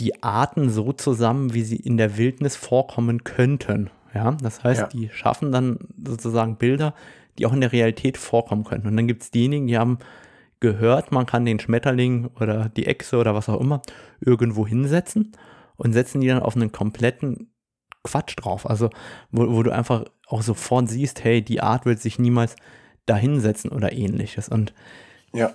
[0.00, 3.90] die Arten so zusammen, wie sie in der Wildnis vorkommen könnten.
[4.14, 4.86] Ja, das heißt, ja.
[4.88, 6.94] die schaffen dann sozusagen Bilder,
[7.38, 8.88] die auch in der Realität vorkommen könnten.
[8.88, 9.98] Und dann gibt es diejenigen, die haben
[10.60, 13.82] gehört, man kann den Schmetterling oder die Echse oder was auch immer
[14.20, 15.32] irgendwo hinsetzen
[15.76, 17.52] und setzen die dann auf einen kompletten
[18.02, 18.68] Quatsch drauf.
[18.68, 18.90] Also,
[19.30, 22.56] wo, wo du einfach auch sofort siehst, hey, die Art wird sich niemals
[23.06, 24.48] dahinsetzen oder ähnliches.
[24.48, 24.74] Und
[25.32, 25.54] ja.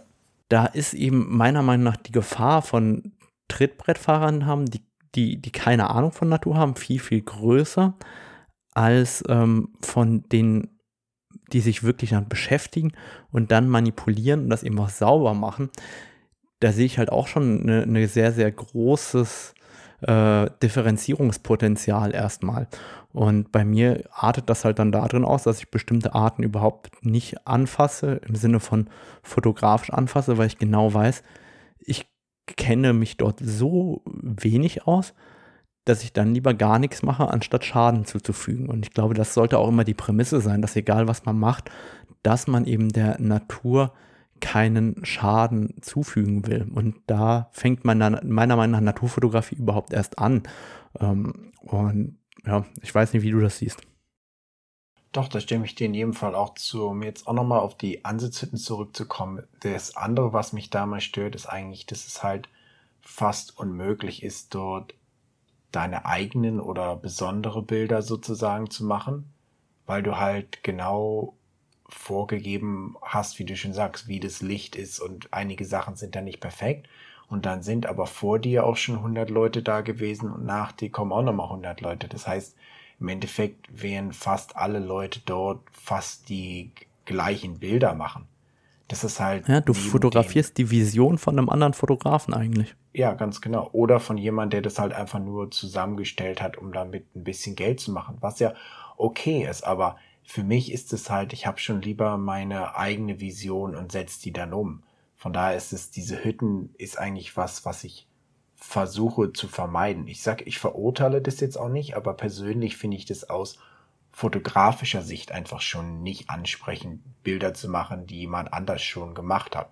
[0.50, 3.14] da ist eben meiner Meinung nach die Gefahr von
[3.48, 4.82] Trittbrettfahrern haben, die,
[5.16, 7.94] die, die keine Ahnung von Natur haben, viel, viel größer
[8.74, 10.80] als ähm, von denen,
[11.52, 12.94] die sich wirklich damit beschäftigen
[13.32, 15.70] und dann manipulieren und das eben auch sauber machen.
[16.62, 19.54] Da sehe ich halt auch schon eine, eine sehr, sehr großes
[20.02, 22.68] äh, Differenzierungspotenzial erstmal.
[23.14, 27.48] Und bei mir artet das halt dann darin aus, dass ich bestimmte Arten überhaupt nicht
[27.48, 28.90] anfasse, im Sinne von
[29.22, 31.24] fotografisch anfasse, weil ich genau weiß,
[31.80, 32.08] ich
[32.46, 35.14] kenne mich dort so wenig aus,
[35.86, 38.70] dass ich dann lieber gar nichts mache, anstatt Schaden zuzufügen.
[38.70, 41.72] Und ich glaube, das sollte auch immer die Prämisse sein, dass egal was man macht,
[42.24, 43.94] dass man eben der Natur
[44.42, 46.68] keinen Schaden zufügen will.
[46.74, 50.44] Und da fängt man dann meiner Meinung nach Naturfotografie überhaupt erst an.
[51.00, 53.82] Ähm, und ja, ich weiß nicht, wie du das siehst.
[55.12, 56.86] Doch, da stimme ich dir in jedem Fall auch zu.
[56.86, 59.44] Um jetzt auch nochmal auf die Ansitzhütten zurückzukommen.
[59.62, 62.50] Das andere, was mich da mal stört, ist eigentlich, dass es halt
[63.02, 64.94] fast unmöglich ist, dort
[65.72, 69.34] deine eigenen oder besondere Bilder sozusagen zu machen,
[69.86, 71.36] weil du halt genau
[71.94, 76.26] vorgegeben hast, wie du schon sagst, wie das Licht ist und einige Sachen sind dann
[76.26, 76.88] nicht perfekt.
[77.30, 80.90] Und dann sind aber vor dir auch schon 100 Leute da gewesen und nach dir
[80.92, 82.10] kommen auch nochmal 100 Leute.
[82.10, 82.58] Das heißt,
[83.00, 86.72] im Endeffekt werden fast alle Leute dort fast die
[87.06, 88.28] gleichen Bilder machen.
[88.90, 89.48] Das ist halt.
[89.48, 92.76] Ja, du fotografierst dem, die Vision von einem anderen Fotografen eigentlich.
[92.94, 93.70] Ja, ganz genau.
[93.72, 97.80] Oder von jemandem, der das halt einfach nur zusammengestellt hat, um damit ein bisschen Geld
[97.80, 98.18] zu machen.
[98.20, 98.54] Was ja
[98.98, 99.96] okay ist, aber
[100.32, 104.32] für mich ist es halt, ich habe schon lieber meine eigene Vision und setze die
[104.32, 104.82] dann um.
[105.18, 108.08] Von daher ist es, diese Hütten ist eigentlich was, was ich
[108.56, 110.08] versuche zu vermeiden.
[110.08, 113.60] Ich sag, ich verurteile das jetzt auch nicht, aber persönlich finde ich das aus
[114.12, 119.70] fotografischer Sicht einfach schon nicht ansprechend, Bilder zu machen, die jemand anders schon gemacht hat.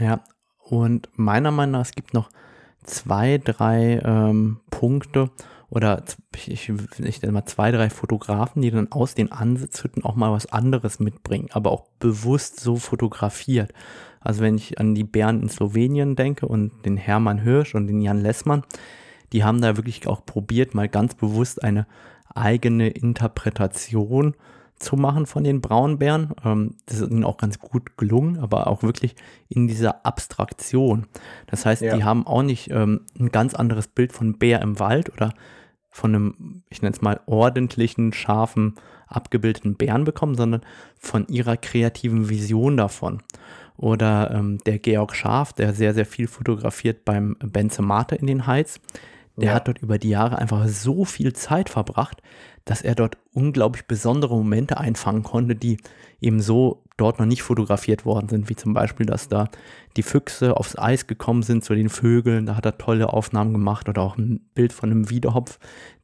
[0.00, 0.24] Ja,
[0.60, 2.30] und meiner Meinung nach, es gibt noch
[2.84, 5.30] zwei, drei ähm, Punkte
[5.70, 6.02] oder
[6.34, 10.50] ich, ich nenne mal zwei, drei Fotografen, die dann aus den Ansitzhütten auch mal was
[10.50, 13.72] anderes mitbringen, aber auch bewusst so fotografiert.
[14.20, 18.00] Also wenn ich an die Bären in Slowenien denke und den Hermann Hirsch und den
[18.00, 18.62] Jan Lessmann,
[19.32, 21.86] die haben da wirklich auch probiert, mal ganz bewusst eine
[22.34, 24.34] eigene Interpretation
[24.78, 26.32] zu machen von den Braunbären.
[26.44, 29.16] Ähm, das ist ihnen auch ganz gut gelungen, aber auch wirklich
[29.48, 31.06] in dieser Abstraktion.
[31.46, 31.96] Das heißt, ja.
[31.96, 35.34] die haben auch nicht ähm, ein ganz anderes Bild von Bär im Wald oder
[35.90, 38.74] von einem, ich nenne es mal, ordentlichen, scharfen,
[39.06, 40.62] abgebildeten Bären bekommen, sondern
[40.98, 43.22] von ihrer kreativen Vision davon.
[43.76, 48.46] Oder ähm, der Georg Scharf, der sehr, sehr viel fotografiert beim Benze Mate in den
[48.46, 48.80] Heights,
[49.36, 49.54] der ja.
[49.54, 52.20] hat dort über die Jahre einfach so viel Zeit verbracht,
[52.64, 55.78] dass er dort unglaublich besondere Momente einfangen konnte, die
[56.20, 59.48] eben so dort noch nicht fotografiert worden sind, wie zum Beispiel, dass da
[59.96, 63.88] die Füchse aufs Eis gekommen sind zu den Vögeln, da hat er tolle Aufnahmen gemacht
[63.88, 65.58] oder auch ein Bild von einem Wiedehopf,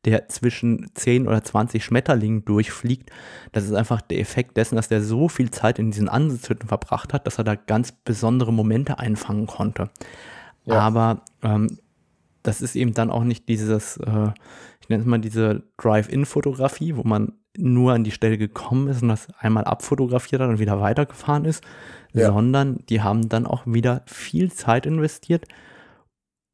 [0.04, 3.10] der zwischen 10 oder 20 Schmetterlingen durchfliegt.
[3.52, 7.12] Das ist einfach der Effekt dessen, dass der so viel Zeit in diesen Ansitzhütten verbracht
[7.12, 9.90] hat, dass er da ganz besondere Momente einfangen konnte.
[10.64, 10.78] Ja.
[10.80, 11.78] Aber ähm,
[12.42, 14.30] das ist eben dann auch nicht dieses, äh,
[14.80, 19.08] ich nenne es mal diese Drive-In-Fotografie, wo man nur an die Stelle gekommen ist und
[19.08, 21.62] das einmal abfotografiert hat und wieder weitergefahren ist,
[22.12, 22.32] ja.
[22.32, 25.46] sondern die haben dann auch wieder viel Zeit investiert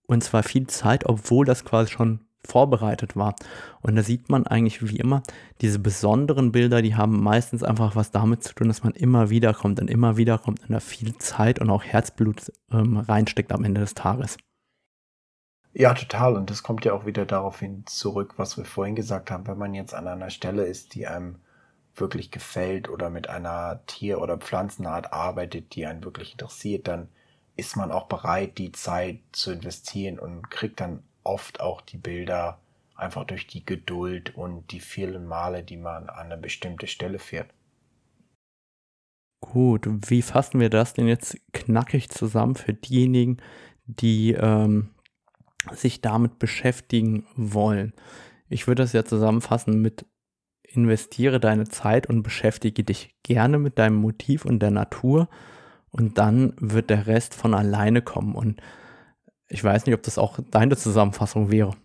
[0.07, 3.35] und zwar viel Zeit, obwohl das quasi schon vorbereitet war.
[3.83, 5.23] Und da sieht man eigentlich wie immer,
[5.61, 9.53] diese besonderen Bilder, die haben meistens einfach was damit zu tun, dass man immer wieder
[9.55, 13.65] kommt und immer wieder kommt und da viel Zeit und auch Herzblut ähm, reinsteckt am
[13.65, 14.37] Ende des Tages.
[15.73, 16.37] Ja, total.
[16.37, 19.47] Und das kommt ja auch wieder darauf hin zurück, was wir vorhin gesagt haben.
[19.47, 21.37] Wenn man jetzt an einer Stelle ist, die einem
[21.95, 27.09] wirklich gefällt oder mit einer Tier- oder Pflanzenart arbeitet, die einen wirklich interessiert, dann
[27.57, 32.59] ist man auch bereit, die Zeit zu investieren und kriegt dann oft auch die Bilder
[32.95, 37.51] einfach durch die Geduld und die vielen Male, die man an eine bestimmte Stelle fährt.
[39.41, 43.39] Gut, wie fassen wir das denn jetzt knackig zusammen für diejenigen,
[43.87, 44.91] die ähm,
[45.73, 47.93] sich damit beschäftigen wollen.
[48.49, 50.07] Ich würde das ja zusammenfassen mit
[50.63, 55.29] investiere deine Zeit und beschäftige dich gerne mit deinem Motiv und der Natur
[55.91, 58.35] und dann wird der Rest von alleine kommen.
[58.35, 58.61] Und
[59.49, 61.77] ich weiß nicht, ob das auch deine Zusammenfassung wäre.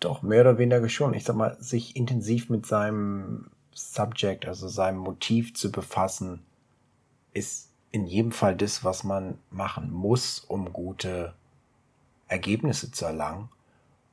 [0.00, 1.12] Doch, mehr oder weniger schon.
[1.12, 6.40] Ich sag mal, sich intensiv mit seinem Subject, also seinem Motiv zu befassen,
[7.34, 11.34] ist in jedem Fall das, was man machen muss, um gute
[12.28, 13.48] Ergebnisse zu erlangen.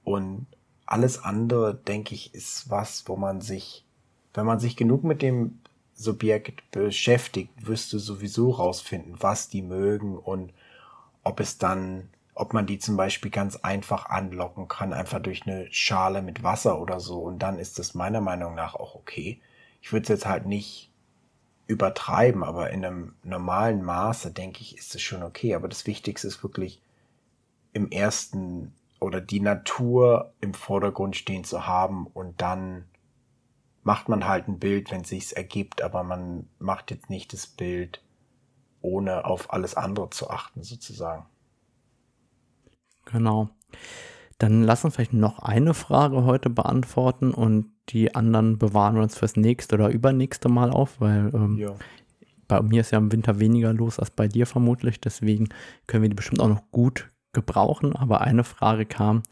[0.03, 0.47] Und
[0.85, 3.85] alles andere, denke ich, ist was, wo man sich,
[4.33, 5.59] wenn man sich genug mit dem
[5.93, 10.53] Subjekt beschäftigt, wirst du sowieso rausfinden, was die mögen und
[11.23, 15.67] ob es dann, ob man die zum Beispiel ganz einfach anlocken kann, einfach durch eine
[15.71, 17.19] Schale mit Wasser oder so.
[17.19, 19.41] Und dann ist das meiner Meinung nach auch okay.
[19.81, 20.91] Ich würde es jetzt halt nicht
[21.67, 25.53] übertreiben, aber in einem normalen Maße, denke ich, ist es schon okay.
[25.53, 26.81] Aber das Wichtigste ist wirklich
[27.73, 32.85] im ersten oder die Natur im Vordergrund stehen zu haben und dann
[33.83, 37.47] macht man halt ein Bild, wenn es sich ergibt, aber man macht jetzt nicht das
[37.47, 38.01] Bild,
[38.81, 41.25] ohne auf alles andere zu achten, sozusagen.
[43.05, 43.49] Genau.
[44.37, 49.17] Dann lass uns vielleicht noch eine Frage heute beantworten und die anderen bewahren wir uns
[49.17, 51.73] fürs nächste oder übernächste Mal auf, weil ähm, ja.
[52.47, 55.01] bei mir ist ja im Winter weniger los als bei dir vermutlich.
[55.01, 55.49] Deswegen
[55.87, 57.95] können wir die bestimmt auch noch gut gebrauchen.
[57.95, 59.23] Aber eine Frage kam,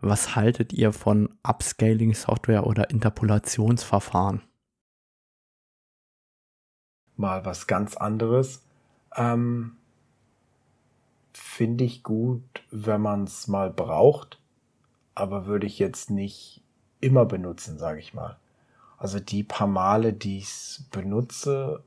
[0.00, 4.42] was haltet ihr von Upscaling-Software oder Interpolationsverfahren?
[7.16, 8.64] Mal was ganz anderes.
[9.16, 9.76] Ähm,
[11.32, 14.38] Finde ich gut, wenn man es mal braucht,
[15.16, 16.62] aber würde ich jetzt nicht
[17.00, 18.36] immer benutzen, sage ich mal.
[18.98, 21.82] Also die paar Male, die ich es benutze,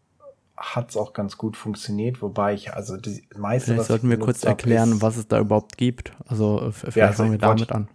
[0.58, 3.74] hat es auch ganz gut funktioniert, wobei ich also die meiste.
[3.74, 6.12] Vielleicht sollten wir kurz erklären, ist, was es da überhaupt gibt.
[6.28, 7.88] Also äh, vielleicht ja, also fangen wir damit an.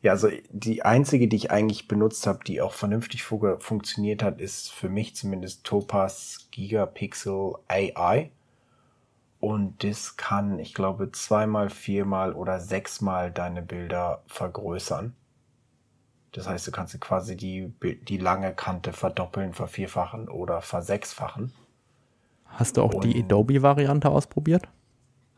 [0.00, 4.70] Ja, also die einzige, die ich eigentlich benutzt habe, die auch vernünftig funktioniert hat, ist
[4.70, 8.30] für mich zumindest Topaz Gigapixel AI.
[9.40, 15.14] Und das kann, ich glaube, zweimal, viermal oder sechsmal deine Bilder vergrößern.
[16.32, 17.72] Das heißt, du kannst quasi die,
[18.02, 21.52] die lange Kante verdoppeln, vervierfachen oder versechsfachen.
[22.46, 24.68] Hast du auch Und die Adobe-Variante ausprobiert?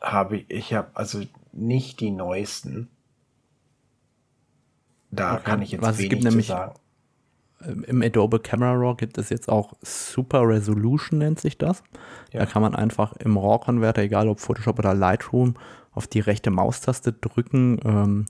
[0.01, 1.22] Habe ich, ich habe also
[1.53, 2.88] nicht die neuesten.
[5.11, 5.42] Da okay.
[5.44, 6.74] kann ich jetzt Was wenig gibt nämlich, sagen.
[7.86, 11.82] Im Adobe Camera Raw gibt es jetzt auch Super Resolution, nennt sich das.
[12.32, 12.40] Ja.
[12.40, 15.54] Da kann man einfach im RAW-Konverter, egal ob Photoshop oder Lightroom,
[15.92, 18.26] auf die rechte Maustaste drücken ähm,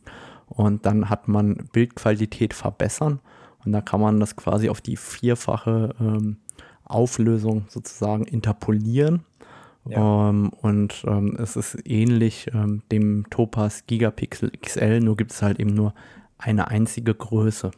[0.47, 3.21] und dann hat man Bildqualität verbessern.
[3.65, 6.39] Und da kann man das quasi auf die vierfache ähm,
[6.85, 9.25] Auflösung sozusagen interpolieren.
[9.85, 10.29] Ja.
[10.29, 15.61] Ähm, und ähm, es ist ähnlich ähm, dem Topaz Gigapixel XL, nur gibt es halt
[15.61, 15.95] eben nur
[16.39, 17.71] eine einzige Größe.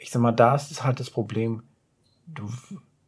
[0.00, 1.62] Ich sag mal, da ist halt das Problem,
[2.26, 2.48] du,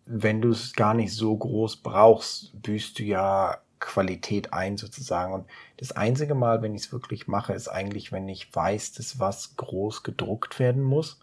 [0.06, 5.32] wenn du es gar nicht so groß brauchst, büßt du ja Qualität ein sozusagen.
[5.32, 5.46] Und
[5.78, 9.56] das einzige Mal, wenn ich es wirklich mache, ist eigentlich, wenn ich weiß, dass was
[9.56, 11.20] groß gedruckt werden muss.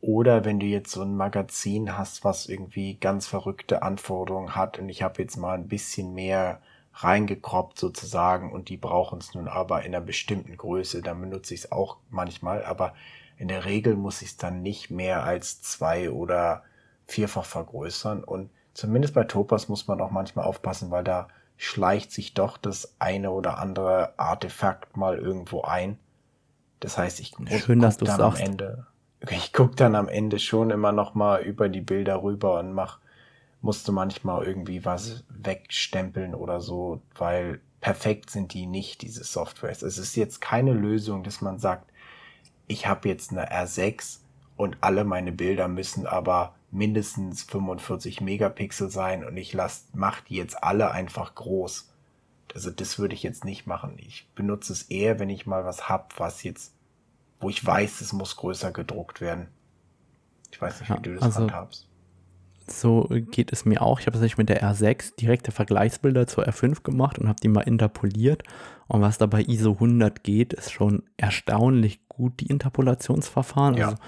[0.00, 4.88] Oder wenn du jetzt so ein Magazin hast, was irgendwie ganz verrückte Anforderungen hat und
[4.88, 6.60] ich habe jetzt mal ein bisschen mehr
[6.94, 11.60] reingekroppt sozusagen und die brauchen es nun aber in einer bestimmten Größe, dann benutze ich
[11.60, 12.94] es auch manchmal, aber
[13.36, 16.62] in der Regel muss ich es dann nicht mehr als zwei oder
[17.06, 22.34] vierfach vergrößern und zumindest bei Topas muss man auch manchmal aufpassen, weil da schleicht sich
[22.34, 25.98] doch das eine oder andere Artefakt mal irgendwo ein.
[26.80, 27.34] Das heißt, ich
[27.64, 28.86] Schön, dass dann am Ende
[29.30, 32.98] ich gucke dann am Ende schon immer noch mal über die Bilder rüber und mach,
[33.60, 39.82] musste manchmal irgendwie was wegstempeln oder so, weil perfekt sind die nicht, diese Softwares.
[39.82, 41.90] Es ist jetzt keine Lösung, dass man sagt,
[42.66, 44.18] ich habe jetzt eine R6
[44.56, 50.36] und alle meine Bilder müssen aber mindestens 45 Megapixel sein und ich lass, mach die
[50.36, 51.92] jetzt alle einfach groß.
[52.54, 53.96] Also das würde ich jetzt nicht machen.
[53.98, 56.72] Ich benutze es eher, wenn ich mal was hab, was jetzt
[57.40, 59.48] wo ich weiß, es muss größer gedruckt werden.
[60.50, 61.85] Ich weiß nicht, wie ja, du das also, handhabst.
[62.68, 64.00] So geht es mir auch.
[64.00, 67.62] Ich habe tatsächlich mit der R6 direkte Vergleichsbilder zur R5 gemacht und habe die mal
[67.62, 68.42] interpoliert.
[68.88, 73.76] Und was da bei ISO 100 geht, ist schon erstaunlich gut, die Interpolationsverfahren.
[73.76, 73.86] Ja.
[73.86, 73.98] Also,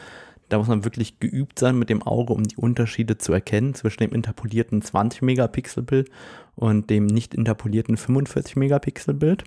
[0.49, 4.01] da muss man wirklich geübt sein mit dem Auge, um die Unterschiede zu erkennen zwischen
[4.01, 6.11] dem interpolierten 20 Megapixel Bild
[6.55, 9.45] und dem nicht interpolierten 45 Megapixel Bild.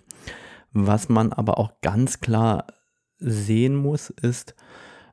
[0.74, 2.68] Was man aber auch ganz klar
[3.18, 4.56] sehen muss, ist,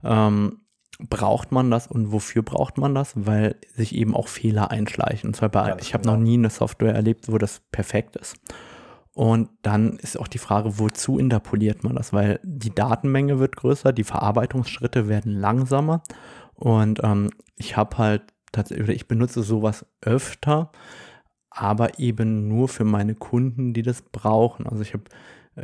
[0.04, 0.60] ähm,
[0.98, 3.12] braucht man das und wofür braucht man das?
[3.14, 5.28] Weil sich eben auch Fehler einschleichen.
[5.28, 6.16] Und zwar bei, Ganz ich habe genau.
[6.16, 8.36] noch nie eine Software erlebt, wo das perfekt ist.
[9.14, 12.12] Und dann ist auch die Frage, wozu interpoliert man das?
[12.12, 16.02] Weil die Datenmenge wird größer, die Verarbeitungsschritte werden langsamer.
[16.54, 18.22] Und ähm, ich habe halt
[18.52, 20.70] tatsächlich, ich benutze sowas öfter,
[21.50, 24.66] aber eben nur für meine Kunden, die das brauchen.
[24.66, 25.04] Also ich habe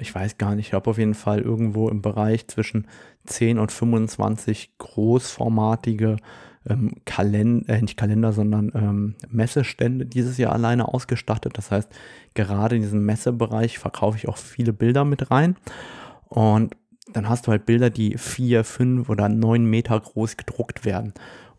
[0.01, 2.87] ich weiß gar nicht, ich habe auf jeden Fall irgendwo im Bereich zwischen
[3.27, 6.17] 10 und 25 großformatige
[6.69, 11.57] ähm, Kalender, äh, nicht Kalender, sondern ähm, Messestände dieses Jahr alleine ausgestattet.
[11.57, 11.91] Das heißt,
[12.35, 15.57] gerade in diesem Messebereich verkaufe ich auch viele Bilder mit rein.
[16.29, 16.77] Und
[17.13, 21.13] dann hast du halt Bilder, die vier, fünf oder neun Meter groß gedruckt werden.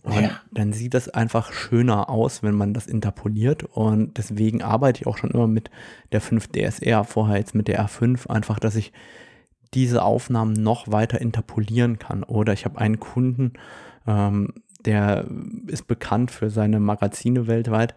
[0.06, 0.39] Und ja.
[0.51, 3.64] dann sieht das einfach schöner aus, wenn man das interpoliert.
[3.64, 5.72] Und deswegen arbeite ich auch schon immer mit
[6.12, 8.93] der 5 DSR, vorher jetzt mit der R5, einfach, dass ich
[9.74, 12.24] diese Aufnahmen noch weiter interpolieren kann.
[12.24, 13.53] Oder ich habe einen Kunden,
[14.06, 14.53] ähm,
[14.86, 15.26] der
[15.66, 17.95] ist bekannt für seine Magazine weltweit.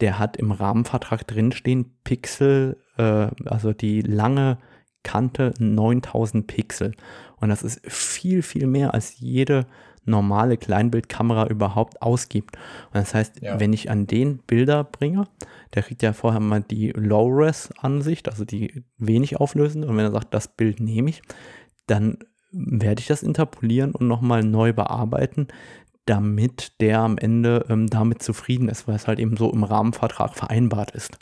[0.00, 4.58] Der hat im Rahmenvertrag drinstehen Pixel, äh, also die lange
[5.02, 6.92] Kante 9000 Pixel.
[7.36, 9.66] Und das ist viel, viel mehr als jede
[10.08, 12.56] normale Kleinbildkamera überhaupt ausgibt.
[12.86, 13.60] Und das heißt, ja.
[13.60, 15.28] wenn ich an den Bilder bringe,
[15.74, 19.86] der kriegt ja vorher mal die Low-Res-Ansicht, also die wenig auflösende.
[19.88, 21.22] Und wenn er sagt, das Bild nehme ich,
[21.86, 22.18] dann
[22.50, 25.48] werde ich das interpolieren und nochmal neu bearbeiten,
[26.06, 30.34] damit der am Ende ähm, damit zufrieden ist, weil es halt eben so im Rahmenvertrag
[30.34, 31.18] vereinbart ist.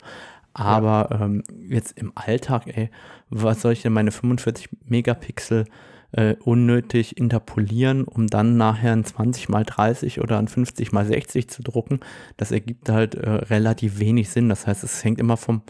[0.53, 1.25] Aber ja.
[1.25, 2.89] ähm, jetzt im Alltag, ey,
[3.29, 5.65] was soll ich denn meine 45 Megapixel
[6.11, 11.49] äh, unnötig interpolieren, um dann nachher ein 20 mal 30 oder ein 50 mal 60
[11.49, 11.99] zu drucken.
[12.37, 14.49] Das ergibt halt äh, relativ wenig Sinn.
[14.49, 15.61] Das heißt, es hängt immer vom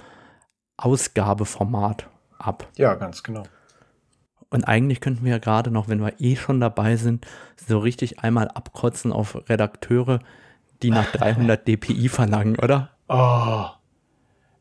[0.77, 2.68] Ausgabeformat ab.
[2.77, 3.43] Ja, ganz genau.
[4.49, 7.26] Und eigentlich könnten wir ja gerade noch, wenn wir eh schon dabei sind,
[7.57, 10.19] so richtig einmal abkotzen auf Redakteure,
[10.81, 12.91] die nach 300 dpi verlangen, oder?
[13.09, 13.65] Oh,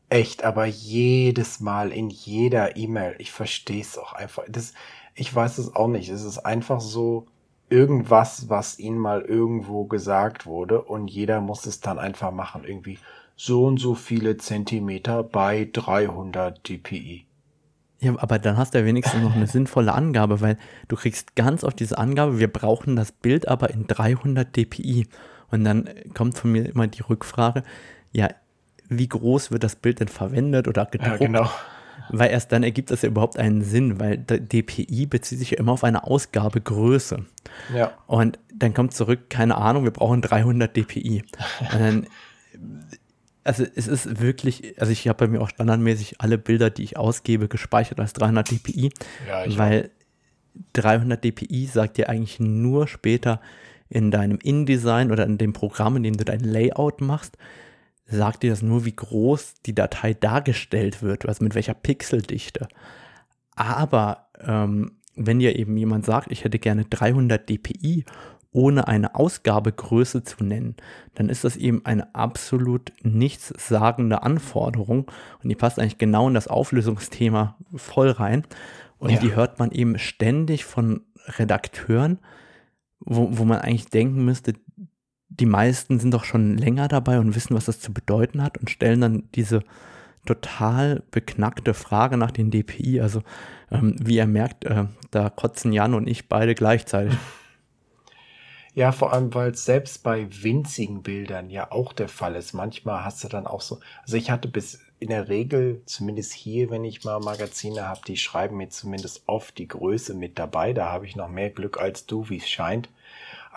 [0.09, 4.43] echt, aber jedes Mal in jeder E-Mail, ich verstehe es auch einfach.
[4.49, 4.73] Das,
[5.17, 6.09] ich weiß es auch nicht.
[6.09, 7.25] Es ist einfach so
[7.69, 12.63] irgendwas, was ihnen mal irgendwo gesagt wurde und jeder muss es dann einfach machen.
[12.63, 12.99] Irgendwie
[13.35, 17.25] so und so viele Zentimeter bei 300 dpi.
[17.99, 20.57] Ja, aber dann hast du ja wenigstens noch eine sinnvolle Angabe, weil
[20.87, 25.07] du kriegst ganz oft diese Angabe, wir brauchen das Bild aber in 300 dpi.
[25.49, 27.63] Und dann kommt von mir immer die Rückfrage,
[28.11, 28.29] ja,
[28.87, 31.19] wie groß wird das Bild denn verwendet oder gedruckt?
[31.21, 31.49] Ja, genau.
[32.09, 35.73] Weil erst dann ergibt das ja überhaupt einen Sinn, weil DPI bezieht sich ja immer
[35.73, 37.25] auf eine Ausgabegröße.
[37.73, 37.91] Ja.
[38.07, 41.23] Und dann kommt zurück, keine Ahnung, wir brauchen 300 DPI.
[41.73, 42.07] Und dann,
[43.43, 46.97] also es ist wirklich, also ich habe bei mir auch standardmäßig alle Bilder, die ich
[46.97, 48.91] ausgebe, gespeichert als 300 DPI,
[49.27, 49.91] Ja, weil
[50.73, 53.41] 300 DPI sagt dir eigentlich nur später
[53.89, 57.37] in deinem InDesign oder in dem Programm, in dem du dein Layout machst,
[58.07, 62.67] sagt dir das nur, wie groß die Datei dargestellt wird, also mit welcher Pixeldichte.
[63.55, 68.05] Aber ähm, wenn dir eben jemand sagt, ich hätte gerne 300 dpi,
[68.51, 70.75] ohne eine Ausgabegröße zu nennen,
[71.15, 75.11] dann ist das eben eine absolut nichtssagende Anforderung
[75.43, 78.43] und die passt eigentlich genau in das Auflösungsthema voll rein.
[78.99, 79.19] Und Ja.
[79.19, 81.01] die hört man eben ständig von
[81.37, 82.19] Redakteuren,
[82.99, 84.53] wo, wo man eigentlich denken müsste,
[85.39, 88.69] die meisten sind doch schon länger dabei und wissen, was das zu bedeuten hat und
[88.69, 89.63] stellen dann diese
[90.25, 93.01] total beknackte Frage nach den DPI.
[93.01, 93.23] Also,
[93.71, 97.17] ähm, wie ihr merkt, äh, da kotzen Jan und ich beide gleichzeitig.
[98.73, 102.53] Ja, vor allem, weil es selbst bei winzigen Bildern ja auch der Fall ist.
[102.53, 106.69] Manchmal hast du dann auch so, also ich hatte bis in der Regel, zumindest hier,
[106.69, 110.73] wenn ich mal Magazine habe, die schreiben mir zumindest oft die Größe mit dabei.
[110.73, 112.87] Da habe ich noch mehr Glück als du, wie es scheint.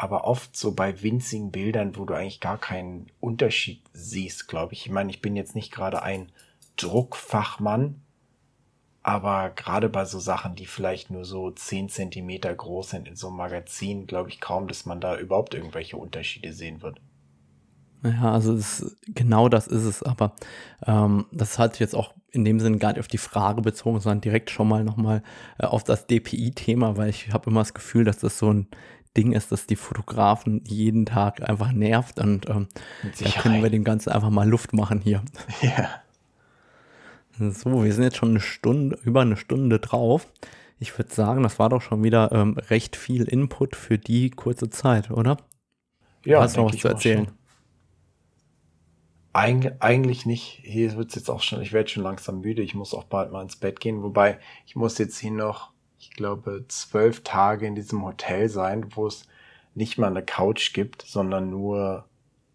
[0.01, 4.87] Aber oft so bei winzigen Bildern, wo du eigentlich gar keinen Unterschied siehst, glaube ich.
[4.87, 6.33] Ich meine, ich bin jetzt nicht gerade ein
[6.77, 8.01] Druckfachmann,
[9.03, 13.27] aber gerade bei so Sachen, die vielleicht nur so 10 Zentimeter groß sind in so
[13.27, 16.99] einem Magazin, glaube ich kaum, dass man da überhaupt irgendwelche Unterschiede sehen wird.
[18.03, 20.03] Ja, also das, genau das ist es.
[20.03, 20.35] Aber
[20.87, 24.23] ähm, das hat jetzt auch in dem Sinne gar nicht auf die Frage bezogen, sondern
[24.23, 25.23] direkt schon mal nochmal
[25.59, 28.69] äh, auf das DPI-Thema, weil ich habe immer das Gefühl, dass das so ein
[29.17, 32.69] Ding ist, das die Fotografen jeden Tag einfach nervt und ähm,
[33.21, 35.23] da können wir dem Ganzen einfach mal Luft machen hier.
[35.63, 35.89] Ja.
[37.39, 40.27] So, wir sind jetzt schon eine Stunde, über eine Stunde drauf.
[40.79, 44.69] Ich würde sagen, das war doch schon wieder ähm, recht viel Input für die kurze
[44.69, 45.39] Zeit, oder?
[46.25, 47.31] Ja, Hast du noch was ich zu erzählen?
[49.33, 50.61] Eig eigentlich nicht.
[50.65, 52.63] Hier wird es jetzt auch schon, ich werde schon langsam müde.
[52.63, 54.03] Ich muss auch bald mal ins Bett gehen.
[54.03, 59.07] Wobei, ich muss jetzt hier noch, ich glaube, zwölf Tage in diesem Hotel sein, wo
[59.07, 59.27] es
[59.75, 62.07] nicht mal eine Couch gibt, sondern nur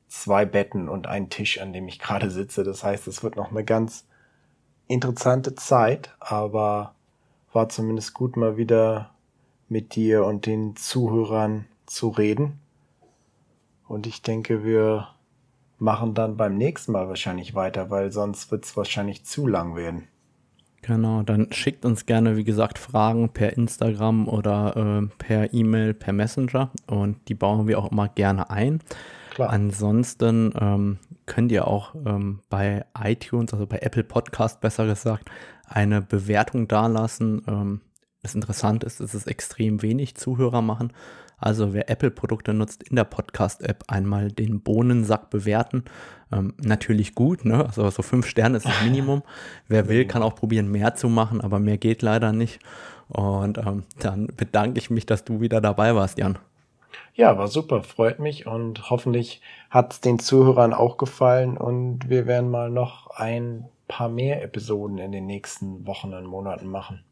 [0.07, 2.63] zwei Betten und einen Tisch, an dem ich gerade sitze.
[2.63, 4.07] Das heißt, es wird noch eine ganz
[4.87, 6.95] interessante Zeit, aber
[7.53, 9.11] war zumindest gut, mal wieder
[9.69, 12.59] mit dir und den Zuhörern zu reden.
[13.87, 15.09] Und ich denke, wir
[15.77, 20.07] machen dann beim nächsten Mal wahrscheinlich weiter, weil sonst wird es wahrscheinlich zu lang werden.
[20.85, 26.13] Genau, dann schickt uns gerne, wie gesagt, Fragen per Instagram oder äh, per E-Mail, per
[26.13, 28.81] Messenger und die bauen wir auch immer gerne ein.
[29.31, 29.49] Klar.
[29.49, 35.31] Ansonsten ähm, könnt ihr auch ähm, bei iTunes, also bei Apple Podcast besser gesagt,
[35.67, 37.41] eine Bewertung dalassen.
[37.47, 37.81] Ähm,
[38.21, 40.93] das Interessante ist, dass es extrem wenig Zuhörer machen.
[41.37, 45.83] Also wer Apple-Produkte nutzt, in der Podcast-App einmal den Bohnensack bewerten.
[46.31, 47.65] Ähm, natürlich gut, ne?
[47.65, 49.23] Also so fünf Sterne ist das Minimum.
[49.67, 52.59] wer will, kann auch probieren, mehr zu machen, aber mehr geht leider nicht.
[53.07, 56.39] Und ähm, dann bedanke ich mich, dass du wieder dabei warst, Jan.
[57.13, 62.25] Ja, war super, freut mich und hoffentlich hat es den Zuhörern auch gefallen und wir
[62.25, 67.03] werden mal noch ein paar mehr Episoden in den nächsten Wochen und Monaten machen.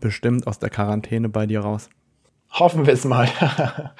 [0.00, 1.90] Bestimmt aus der Quarantäne bei dir raus.
[2.52, 3.28] Hoffen wir es mal.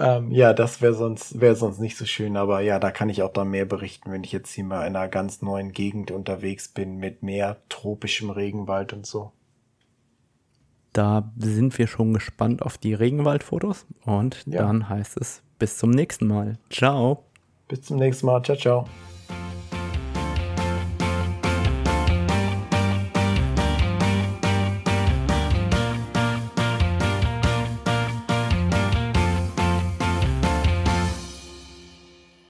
[0.00, 3.22] ähm, ja, das wäre sonst, wäre sonst nicht so schön, aber ja, da kann ich
[3.22, 6.68] auch dann mehr berichten, wenn ich jetzt hier mal in einer ganz neuen Gegend unterwegs
[6.68, 9.32] bin mit mehr tropischem Regenwald und so.
[10.92, 14.62] Da sind wir schon gespannt auf die Regenwaldfotos und Ja.
[14.62, 16.58] dann heißt es bis zum nächsten Mal.
[16.70, 17.24] Ciao.
[17.68, 18.42] Bis zum nächsten Mal.
[18.42, 18.86] Ciao, ciao.